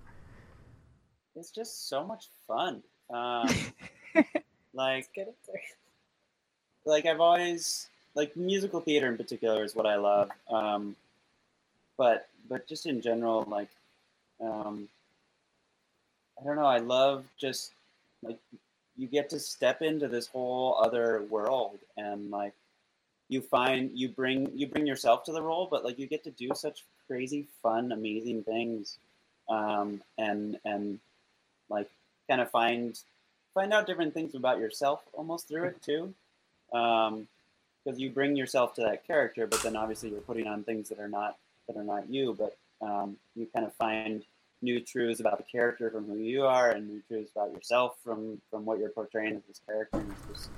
[1.36, 2.82] It's just so much fun.
[3.12, 3.46] Um,
[4.72, 5.60] like Good answer.
[6.86, 10.30] like I've always like musical theater in particular is what I love.
[10.50, 10.96] Um,
[11.96, 13.68] but but just in general, like
[14.40, 14.88] um,
[16.40, 17.72] I don't know, I love just
[18.22, 18.38] like
[18.96, 22.52] you get to step into this whole other world and like
[23.28, 26.30] you find you bring you bring yourself to the role, but like you get to
[26.30, 28.98] do such crazy, fun, amazing things,
[29.48, 30.98] um, and and
[31.68, 31.88] like
[32.28, 32.98] kind of find
[33.54, 36.14] find out different things about yourself almost through it too
[36.72, 37.26] um,
[37.84, 40.98] because you bring yourself to that character, but then obviously you're putting on things that
[40.98, 42.36] are not that are not you.
[42.38, 42.56] But
[42.86, 44.24] um, you kind of find
[44.60, 48.40] new truths about the character from who you are, and new truths about yourself from
[48.50, 50.02] from what you're portraying as this character.
[50.30, 50.50] It's just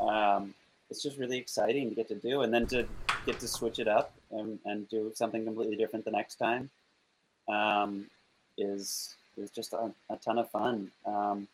[0.00, 0.54] um,
[0.90, 2.86] it's just really exciting to get to do, and then to
[3.26, 6.70] get to switch it up and, and do something completely different the next time
[7.48, 8.06] um,
[8.56, 10.90] is is just a, a ton of fun.
[11.06, 11.48] Um,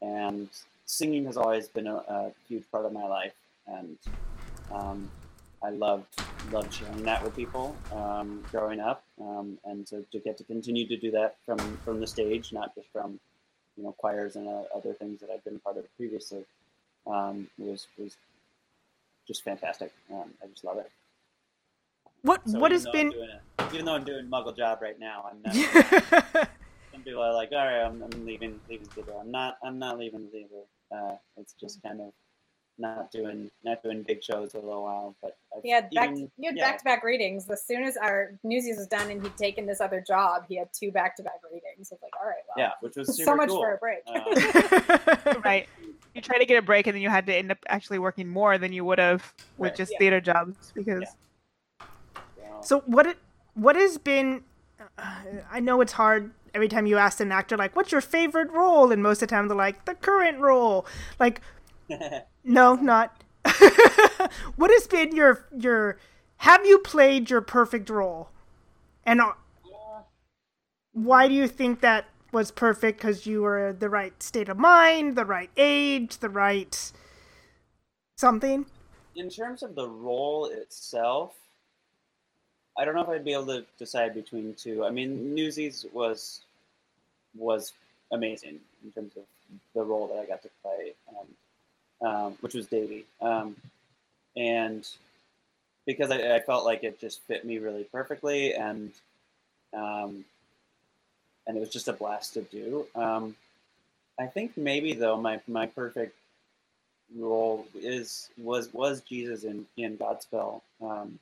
[0.00, 0.48] and
[0.86, 3.32] singing has always been a, a huge part of my life,
[3.66, 3.98] and
[4.72, 5.10] um,
[5.62, 6.06] I loved
[6.50, 10.86] loved sharing that with people um, growing up, um, and to, to get to continue
[10.88, 13.18] to do that from from the stage, not just from
[13.76, 16.44] you know choirs and uh, other things that I've been part of previously,
[17.06, 18.16] um, was was
[19.26, 19.92] just fantastic.
[20.12, 20.90] Um, I just love it.
[22.22, 23.12] What So what has been?
[23.12, 23.40] a-
[23.72, 26.48] even though I'm doing Muggle job right now, I'm not.
[26.94, 29.12] I'm people are like, all right, I'm, I'm leaving, leaving theater.
[29.20, 30.62] I'm not, I'm not leaving the theater.
[30.92, 32.12] Uh, it's just kind of
[32.78, 35.14] not doing, not doing big shows for a little while.
[35.22, 36.70] But He had back even- he had yeah.
[36.70, 37.48] back to back readings.
[37.48, 40.68] As soon as our Newsies was done and he'd taken this other job, he had
[40.72, 41.92] two back to back readings.
[41.92, 43.60] I was like, all right, well, yeah, which was super so much cool.
[43.62, 43.98] for a break.
[44.06, 45.68] Uh, right.
[46.14, 48.28] You try to get a break, and then you had to end up actually working
[48.28, 49.76] more than you would have with Right.
[49.76, 49.98] just Yeah.
[49.98, 52.60] theater jobs because Yeah.
[52.60, 53.18] so- So what it
[53.54, 54.42] what has been?
[54.98, 58.50] Uh, I know it's hard every time you ask an actor like, "What's your favorite
[58.50, 60.84] role?" and most of the time they're like, "The current role."
[61.20, 61.40] Like,
[62.44, 63.22] no, not.
[64.56, 65.98] what has been your your?
[66.38, 68.30] Have you played your perfect role?
[69.06, 69.32] And uh,
[70.92, 72.98] why do you think that was perfect?
[72.98, 76.92] Because you were the right state of mind, the right age, the right
[78.16, 78.66] something.
[79.16, 81.34] in terms of the role itself,
[82.78, 84.84] I don't know if I'd be able to decide between two.
[84.84, 86.42] I mean, Newsies was
[87.36, 87.72] was
[88.12, 89.24] amazing in terms of
[89.74, 91.26] the role that I got to play, um,
[92.02, 93.56] um, which was Davy, um,
[94.36, 94.88] and
[95.86, 98.92] because I, I felt like it just fit me really perfectly, and
[99.74, 100.24] um,
[101.46, 102.86] and it was just a blast to do.
[102.94, 103.36] Um,
[104.18, 106.16] I think maybe though my my perfect
[107.16, 111.18] role is was was Jesus in in Godspell, um,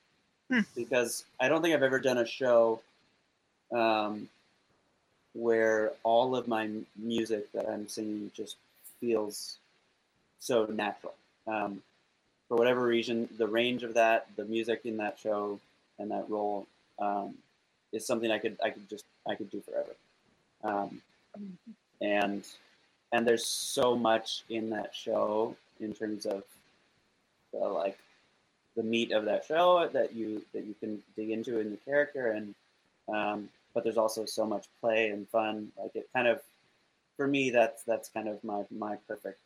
[0.50, 0.60] Hmm.
[0.76, 2.80] because I don't think I've ever done a show
[3.72, 4.28] um,
[5.34, 8.56] where all of my music that I'm singing just
[9.00, 9.58] feels
[10.42, 11.14] so natural.
[11.46, 11.82] Um,
[12.48, 15.60] for whatever reason, the range of that, the music in that show,
[15.98, 16.66] and that role
[16.98, 17.34] um,
[17.92, 19.94] is something I could I could just I could do forever.
[20.64, 21.00] Um,
[22.00, 22.44] and
[23.12, 26.42] and there's so much in that show in terms of
[27.52, 27.98] the like
[28.76, 32.32] the meat of that show that you that you can dig into in the character
[32.32, 32.54] and
[33.08, 36.40] um, but there's also so much play and fun like it kind of
[37.16, 39.38] for me that's that's kind of my my perfect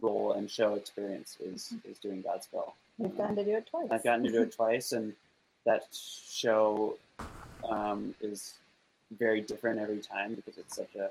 [0.00, 2.72] role and show experience is is doing Godspell.
[2.98, 3.88] You've gotten to do it twice.
[3.90, 5.12] I've gotten to do it twice, and
[5.64, 6.96] that show
[7.68, 8.54] um, is
[9.18, 11.10] very different every time because it's such a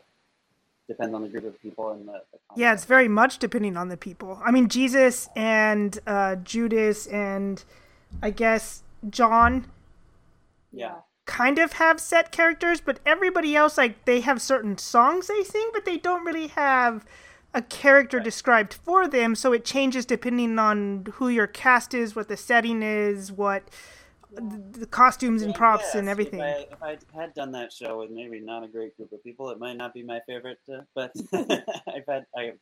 [0.88, 3.90] depends on the group of people and the, the Yeah, it's very much depending on
[3.90, 4.40] the people.
[4.44, 7.64] I mean, Jesus and uh, Judas and
[8.22, 9.68] I guess John
[10.72, 10.96] yeah
[11.28, 15.70] kind of have set characters, but everybody else, like, they have certain songs they sing,
[15.74, 17.06] but they don't really have
[17.58, 22.28] a character described for them, so it changes depending on who your cast is, what
[22.28, 23.64] the setting is, what
[24.32, 26.39] the, the costumes and props yeah, and everything.
[26.39, 29.24] If I, if I had done that show with maybe not a great group of
[29.24, 30.60] people, it might not be my favorite.
[30.72, 32.53] Uh, but I've had I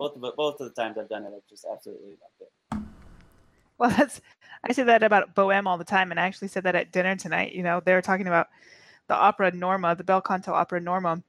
[0.00, 2.78] both of both of the times I've done it, I've just absolutely loved it.
[3.78, 4.20] Well, that's
[4.64, 7.14] I say that about Bohème all the time, and I actually said that at dinner
[7.14, 7.52] tonight.
[7.52, 8.48] You know, they were talking about
[9.06, 11.22] the opera Norma, the bel canto opera Norma,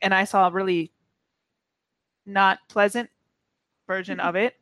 [0.00, 0.90] and I saw a really
[2.26, 3.10] not pleasant
[3.86, 4.28] version mm-hmm.
[4.28, 4.54] of it,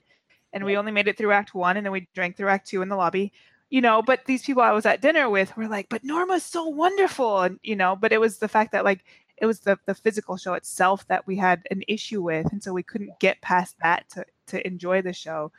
[0.52, 2.82] and we only made it through Act One, and then we drank through Act Two
[2.82, 3.32] in the lobby.
[3.70, 6.66] You know, but these people I was at dinner with were like, "But Norma's so
[6.66, 9.04] wonderful," and you know, but it was the fact that like
[9.38, 12.72] it was the the physical show itself that we had an issue with, and so
[12.72, 15.50] we couldn't get past that to to enjoy the show.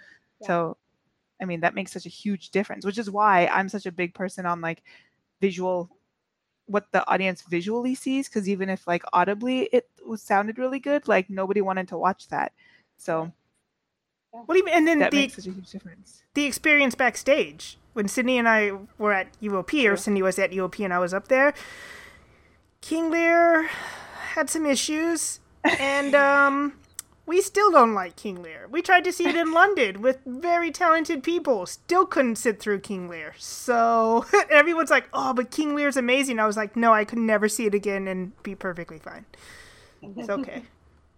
[0.41, 0.47] Yeah.
[0.47, 0.77] So
[1.41, 4.13] I mean, that makes such a huge difference, which is why I'm such a big
[4.13, 4.83] person on like
[5.41, 5.89] visual,
[6.67, 8.27] what the audience visually sees.
[8.29, 12.27] Because even if like audibly it was sounded really good, like nobody wanted to watch
[12.29, 12.51] that.
[12.97, 13.31] So
[14.31, 16.23] Well, even and then that the makes such a huge difference.
[16.33, 20.83] the experience backstage when Cindy and I were at UOP, or Cindy was at UOP
[20.83, 21.53] and I was up there.
[22.81, 23.63] King Lear
[24.33, 25.39] had some issues,
[25.79, 26.73] and um,
[27.25, 28.67] we still don't like King Lear.
[28.69, 32.79] We tried to see it in London with very talented people, still couldn't sit through
[32.81, 33.33] King Lear.
[33.37, 37.47] So everyone's like, "Oh, but King Lear's amazing." I was like, "No, I could never
[37.47, 39.25] see it again and be perfectly fine."
[40.01, 40.63] It's okay.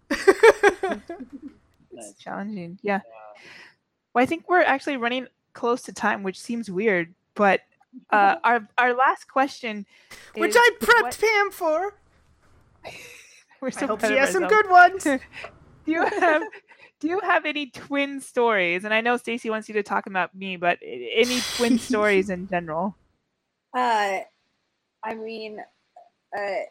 [1.97, 2.77] It's challenging.
[2.81, 2.99] Yeah.
[4.13, 7.61] Well, I think we're actually running close to time, which seems weird, but
[8.09, 9.85] uh, our our last question,
[10.35, 11.93] Which is I prepped what- Pam for.
[13.61, 15.07] we're I so hope she of has some good ones.
[15.86, 16.47] Do you have
[16.99, 20.36] do you have any twin stories and i know stacy wants you to talk about
[20.36, 22.95] me but any twin stories in general
[23.75, 24.19] Uh,
[25.03, 25.59] I mean,
[26.38, 26.61] uh,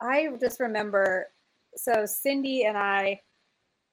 [0.00, 1.28] I just remember.
[1.76, 3.20] So Cindy and I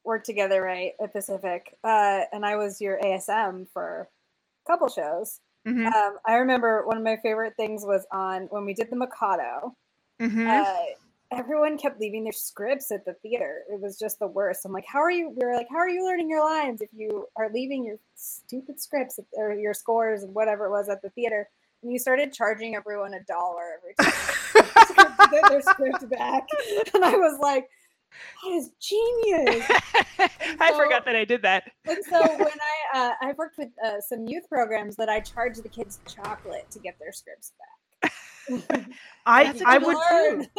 [0.05, 4.10] worked together, right, at Pacific, uh, and I was your ASM for
[4.68, 5.39] a couple shows.
[5.66, 8.95] Mhm, Um, I remember one of my favorite things was on when we did the
[8.97, 9.76] Mikado.
[10.20, 10.47] mhm.
[10.49, 10.76] Uh,
[11.32, 13.63] everyone kept leaving their scripts at the theater.
[13.71, 14.65] It was just the worst.
[14.65, 15.30] I'm like, how are you?
[15.30, 18.82] We were like, how are you learning your lines if you are leaving your stupid
[18.82, 21.47] scripts or your scores and whatever it was at the theater?
[21.84, 25.30] And you started charging everyone a dollar every time.
[25.32, 26.47] get their script back.
[26.93, 27.69] And I was like,
[28.43, 29.65] that is genius.
[30.59, 31.71] I so- forgot that I did that.
[31.86, 35.57] And so when I uh, I've worked with uh, some youth programs that I charge
[35.57, 37.78] the kids chocolate to get their scripts back.
[39.26, 40.47] I That's a I good would Learn.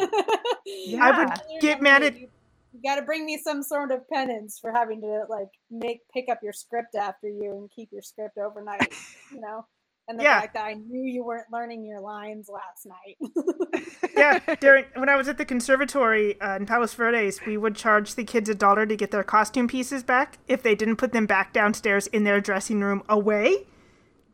[0.99, 1.29] I would
[1.59, 2.27] get mad at you,
[2.73, 6.25] you got to bring me some sort of penance for having to like make pick
[6.31, 8.93] up your script after you and keep your script overnight,
[9.31, 9.65] you know.
[10.07, 10.41] And the Yeah.
[10.41, 13.17] fact that I knew you weren't learning your lines last night.
[14.15, 18.15] yeah, during when I was at the conservatory uh, in Palos Verdes, we would charge
[18.15, 21.25] the kids a dollar to get their costume pieces back if they didn't put them
[21.25, 23.67] back downstairs in their dressing room away.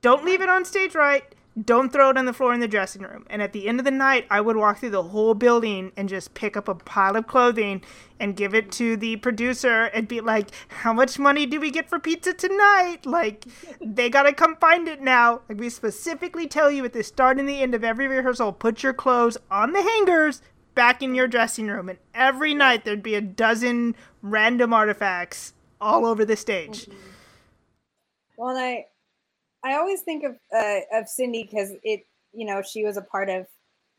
[0.02, 1.24] Don't leave it on stage right.
[1.64, 3.26] Don't throw it on the floor in the dressing room.
[3.30, 6.08] And at the end of the night, I would walk through the whole building and
[6.08, 7.82] just pick up a pile of clothing
[8.20, 11.90] and give it to the producer and be like, "How much money do we get
[11.90, 13.46] for pizza tonight?" Like,
[13.82, 15.42] they gotta come find it now.
[15.50, 18.84] Like we specifically tell you at the start and the end of every rehearsal, put
[18.84, 20.42] your clothes on the hangers
[20.76, 21.90] back in your dressing room.
[21.90, 26.86] And every night there'd be a dozen random artifacts all over the stage.
[26.86, 26.98] Mm-hmm.
[28.38, 28.86] well, and I
[29.64, 33.30] I always think of uh, of Cindy because it you know she was a part
[33.30, 33.48] of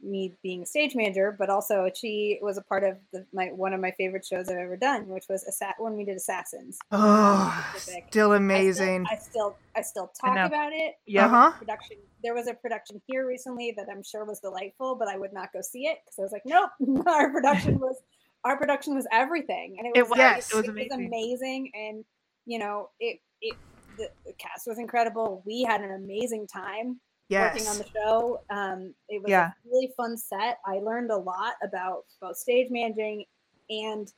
[0.01, 3.75] me being a stage manager, but also she was a part of the, my one
[3.75, 6.79] of my favorite shows I've ever done, which was Assa- when we did Assassins.
[6.93, 8.05] Oh, Specific.
[8.09, 9.07] still I still- amazing.
[9.11, 10.47] I still, I still talk know.
[10.47, 10.95] about it.
[11.05, 11.27] Yeah.
[11.27, 11.51] Uh-huh.
[11.59, 11.97] Production.
[12.23, 15.53] There was a production here recently that I'm sure was delightful, but I would not
[15.53, 16.71] go see it because I was like, nope.
[17.09, 17.97] Our production was,
[18.45, 20.19] our production was everything, and it It was, was.
[20.19, 20.53] Yes.
[20.53, 21.07] It was it amazing.
[21.07, 22.05] amazing, and
[22.47, 23.57] you know, it, it,
[23.99, 25.43] the, the cast was incredible.
[25.45, 27.01] We had an amazing time
[27.55, 28.41] working on the show.
[28.51, 29.49] Um, it was Yeah.
[29.49, 30.59] a really fun set.
[30.67, 33.25] I learned a lot about both stage managing
[33.69, 34.11] and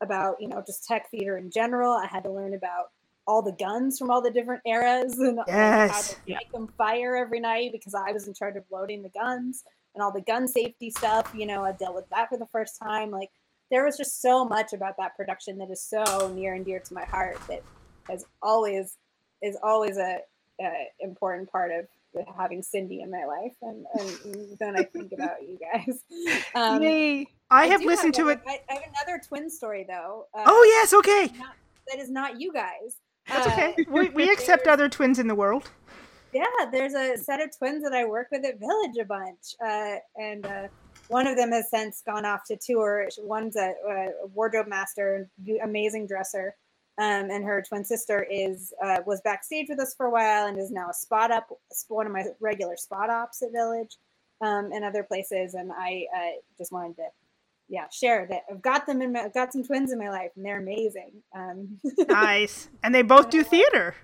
[0.00, 1.92] about you know just tech theater in general.
[1.92, 2.86] I had to learn about
[3.26, 6.14] all the guns from all the different eras and like, how Yes.
[6.14, 6.36] to Yeah.
[6.38, 9.64] make them fire every night because I was in charge of loading the guns
[9.94, 11.30] and all the gun safety stuff.
[11.34, 13.10] You know, I dealt with that for the first time.
[13.10, 13.30] Like
[13.70, 16.94] there was just so much about that production that is so near and dear to
[16.94, 17.62] my heart that
[18.08, 18.96] has always
[19.42, 20.18] is always a,
[20.60, 21.86] a important part of
[22.36, 23.84] having Cindy in my life, and,
[24.24, 26.02] and then I think about you guys.
[26.54, 27.26] Um, Yay.
[27.50, 28.40] I have do listened to a- it.
[28.46, 30.26] I, I have another twin story though.
[30.34, 31.30] Uh, Oh, yes, okay.
[31.38, 31.54] not-
[31.88, 32.96] that is not you guys.
[33.28, 33.76] That's Uh, okay.
[33.90, 35.70] We, we accept other twins in the world.
[36.32, 39.96] Yeah, there's a set of twins that I work with at Village a bunch, uh,
[40.16, 40.68] and uh,
[41.08, 43.08] one of them has since gone off to tour.
[43.18, 45.30] One's a, a wardrobe master,
[45.62, 46.54] amazing dresser,
[46.98, 50.58] um, and her twin sister is uh, was backstage with us for a while and
[50.58, 51.48] is now a spot up,
[51.86, 53.96] one of my regular spot ops at Village,
[54.40, 55.54] um, and other places.
[55.54, 57.04] And I uh, just wanted to,
[57.68, 60.32] yeah, share that I've got them in my, I've got some twins in my life,
[60.34, 61.12] and they're amazing.
[61.34, 61.78] Um,
[62.08, 62.68] Nice.
[62.82, 63.94] And they both do theater.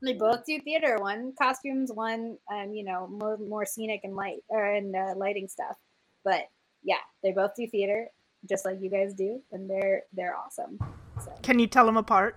[0.00, 0.98] They both do theater.
[0.98, 5.48] One costumes, one um, you know, more more scenic and light or and uh, lighting
[5.48, 5.76] stuff.
[6.24, 6.48] But
[6.84, 8.06] yeah, they both do theater,
[8.48, 10.78] just like you guys do, and they're they're awesome.
[11.20, 12.36] So Can you tell them apart?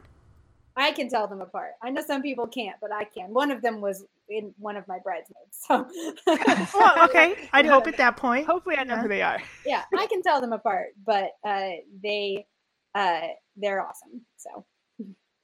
[0.76, 1.74] I can tell them apart.
[1.84, 3.32] I know some people can't, but I can.
[3.34, 5.88] One of them was in one of my bridesmaids, so
[6.74, 7.48] Well, okay.
[7.54, 8.48] I'd hope at that point.
[8.48, 9.42] Hopefully, I know who they are.
[9.66, 10.88] yeah, I can tell them apart.
[11.06, 11.70] But uh,
[12.02, 12.48] they
[12.96, 14.22] uh, they're awesome.
[14.38, 14.66] So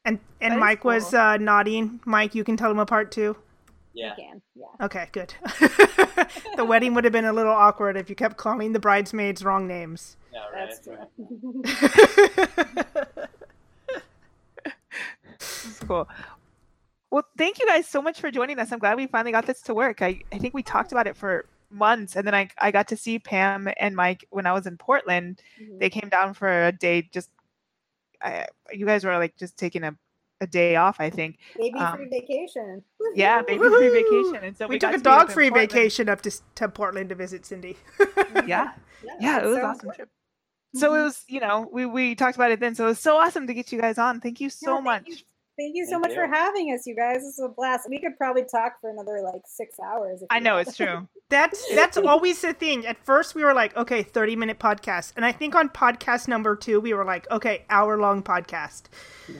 [0.06, 2.00] And and That is Mike was uh, nodding.
[2.06, 3.36] Mike, you can tell them apart too.
[3.94, 4.16] Yeah.
[4.16, 4.42] Can.
[4.56, 4.86] Yeah.
[4.86, 5.34] Okay, good.
[6.56, 9.68] the wedding would have been a little awkward if you kept calling the bridesmaids wrong
[9.68, 10.16] names.
[10.32, 10.70] Yeah, right.
[10.70, 10.98] That's true.
[13.18, 13.28] right.
[15.40, 16.08] It's cool.
[17.12, 18.72] Well, thank you guys so much for joining us.
[18.72, 20.02] I'm glad we finally got this to work.
[20.02, 22.98] I, I think we talked about it for months, and then I, I got to
[22.98, 25.42] see Pam and Mike when I was in Portland.
[25.62, 25.80] Mhm.
[25.80, 27.10] They came down for a day.
[27.12, 27.30] Just
[28.22, 29.96] I, you guys were like just taking a,
[30.42, 31.40] a day off, I think.
[31.58, 32.84] Baby free Um, vacation.
[33.16, 34.36] Yeah, baby free vacation.
[34.44, 35.72] And so we, we, took a to meet up in dog-free Portland.
[35.72, 37.78] vacation up to to Portland to visit Cindy.
[38.46, 38.72] Yeah,
[39.20, 40.10] yeah, it was so awesome trip.
[40.76, 42.76] So it was, you know, we we talked about it then.
[42.76, 44.20] So it was so awesome to get you guys on.
[44.22, 45.08] Thank you so Yeah, much.
[45.08, 45.16] you.
[45.60, 47.18] Thank you so Thank much for having us, you guys.
[47.18, 47.88] This was a blast.
[47.89, 50.24] We could probably talk for another like six hours.
[50.30, 51.07] I know it's true.
[51.28, 52.86] That's that's always the thing.
[52.86, 56.55] At first, we were like, okay, thirty minute podcast, and I think on podcast number
[56.55, 58.84] two, we were like, okay, hour long podcast.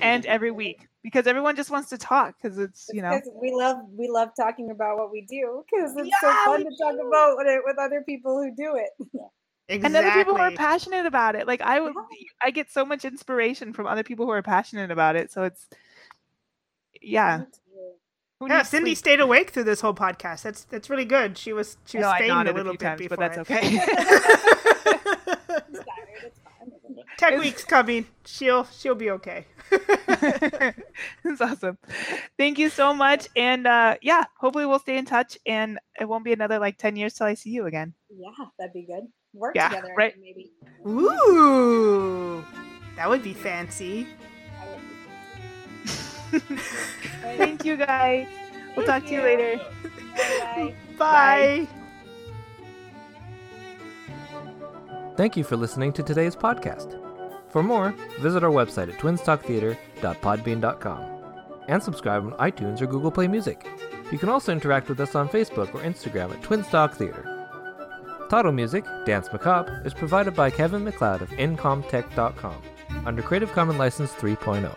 [0.02, 3.54] and every week because everyone just wants to talk because it's you know Because we
[3.54, 6.76] love we love talking about what we do because it's Yeah, so fun we to
[6.78, 9.22] talk about it with other people who do it.
[9.72, 9.98] Exactly.
[10.00, 11.94] and other people who are passionate about it like i would
[12.42, 15.68] i get so much inspiration from other people who are passionate about it so it's
[17.02, 17.44] yeah
[18.48, 18.98] Yeah, Cindy sleep?
[18.98, 20.44] stayed awake through this whole podcast.
[20.44, 21.38] That's that's really good.
[21.38, 23.18] She was she was No, I a nodded a little bit times, before.
[23.18, 23.80] but that's okay.
[23.80, 26.72] I'm tired, it's fine.
[27.18, 28.06] Tech It's- week's coming.
[28.26, 29.46] She'll she'll be okay.
[31.24, 31.78] That's awesome
[32.40, 36.24] thank you so much and uh yeah hopefully we'll stay in touch and it won't
[36.26, 39.04] be another like 10 years till i see you again Yeah, that'd be good.
[39.34, 39.94] work Yeah, together.
[39.96, 40.16] right.
[40.20, 40.52] Maybe
[40.88, 42.44] Ooh,
[42.96, 44.08] that would be fancy.
[46.34, 46.56] I would be
[47.38, 48.28] Thank you guys.
[48.76, 49.24] We'll talk to you you.
[49.24, 49.60] later.
[50.18, 50.74] Bye.
[50.98, 51.68] Bye.
[55.18, 56.96] Thank you for listening to today's podcast.
[57.52, 61.16] For more, visit our website at twinstalktheater.podbean.com
[61.68, 63.68] and subscribe on iTunes or Google Play Music.
[64.12, 67.26] You can also interact with us on Facebook or Instagram at Twinstalk Theater.
[68.30, 72.62] Title music, Danse Macabre, is provided by Kevin MacLeod of Incompetech.com
[73.06, 74.76] under Creative Commons License 3.0.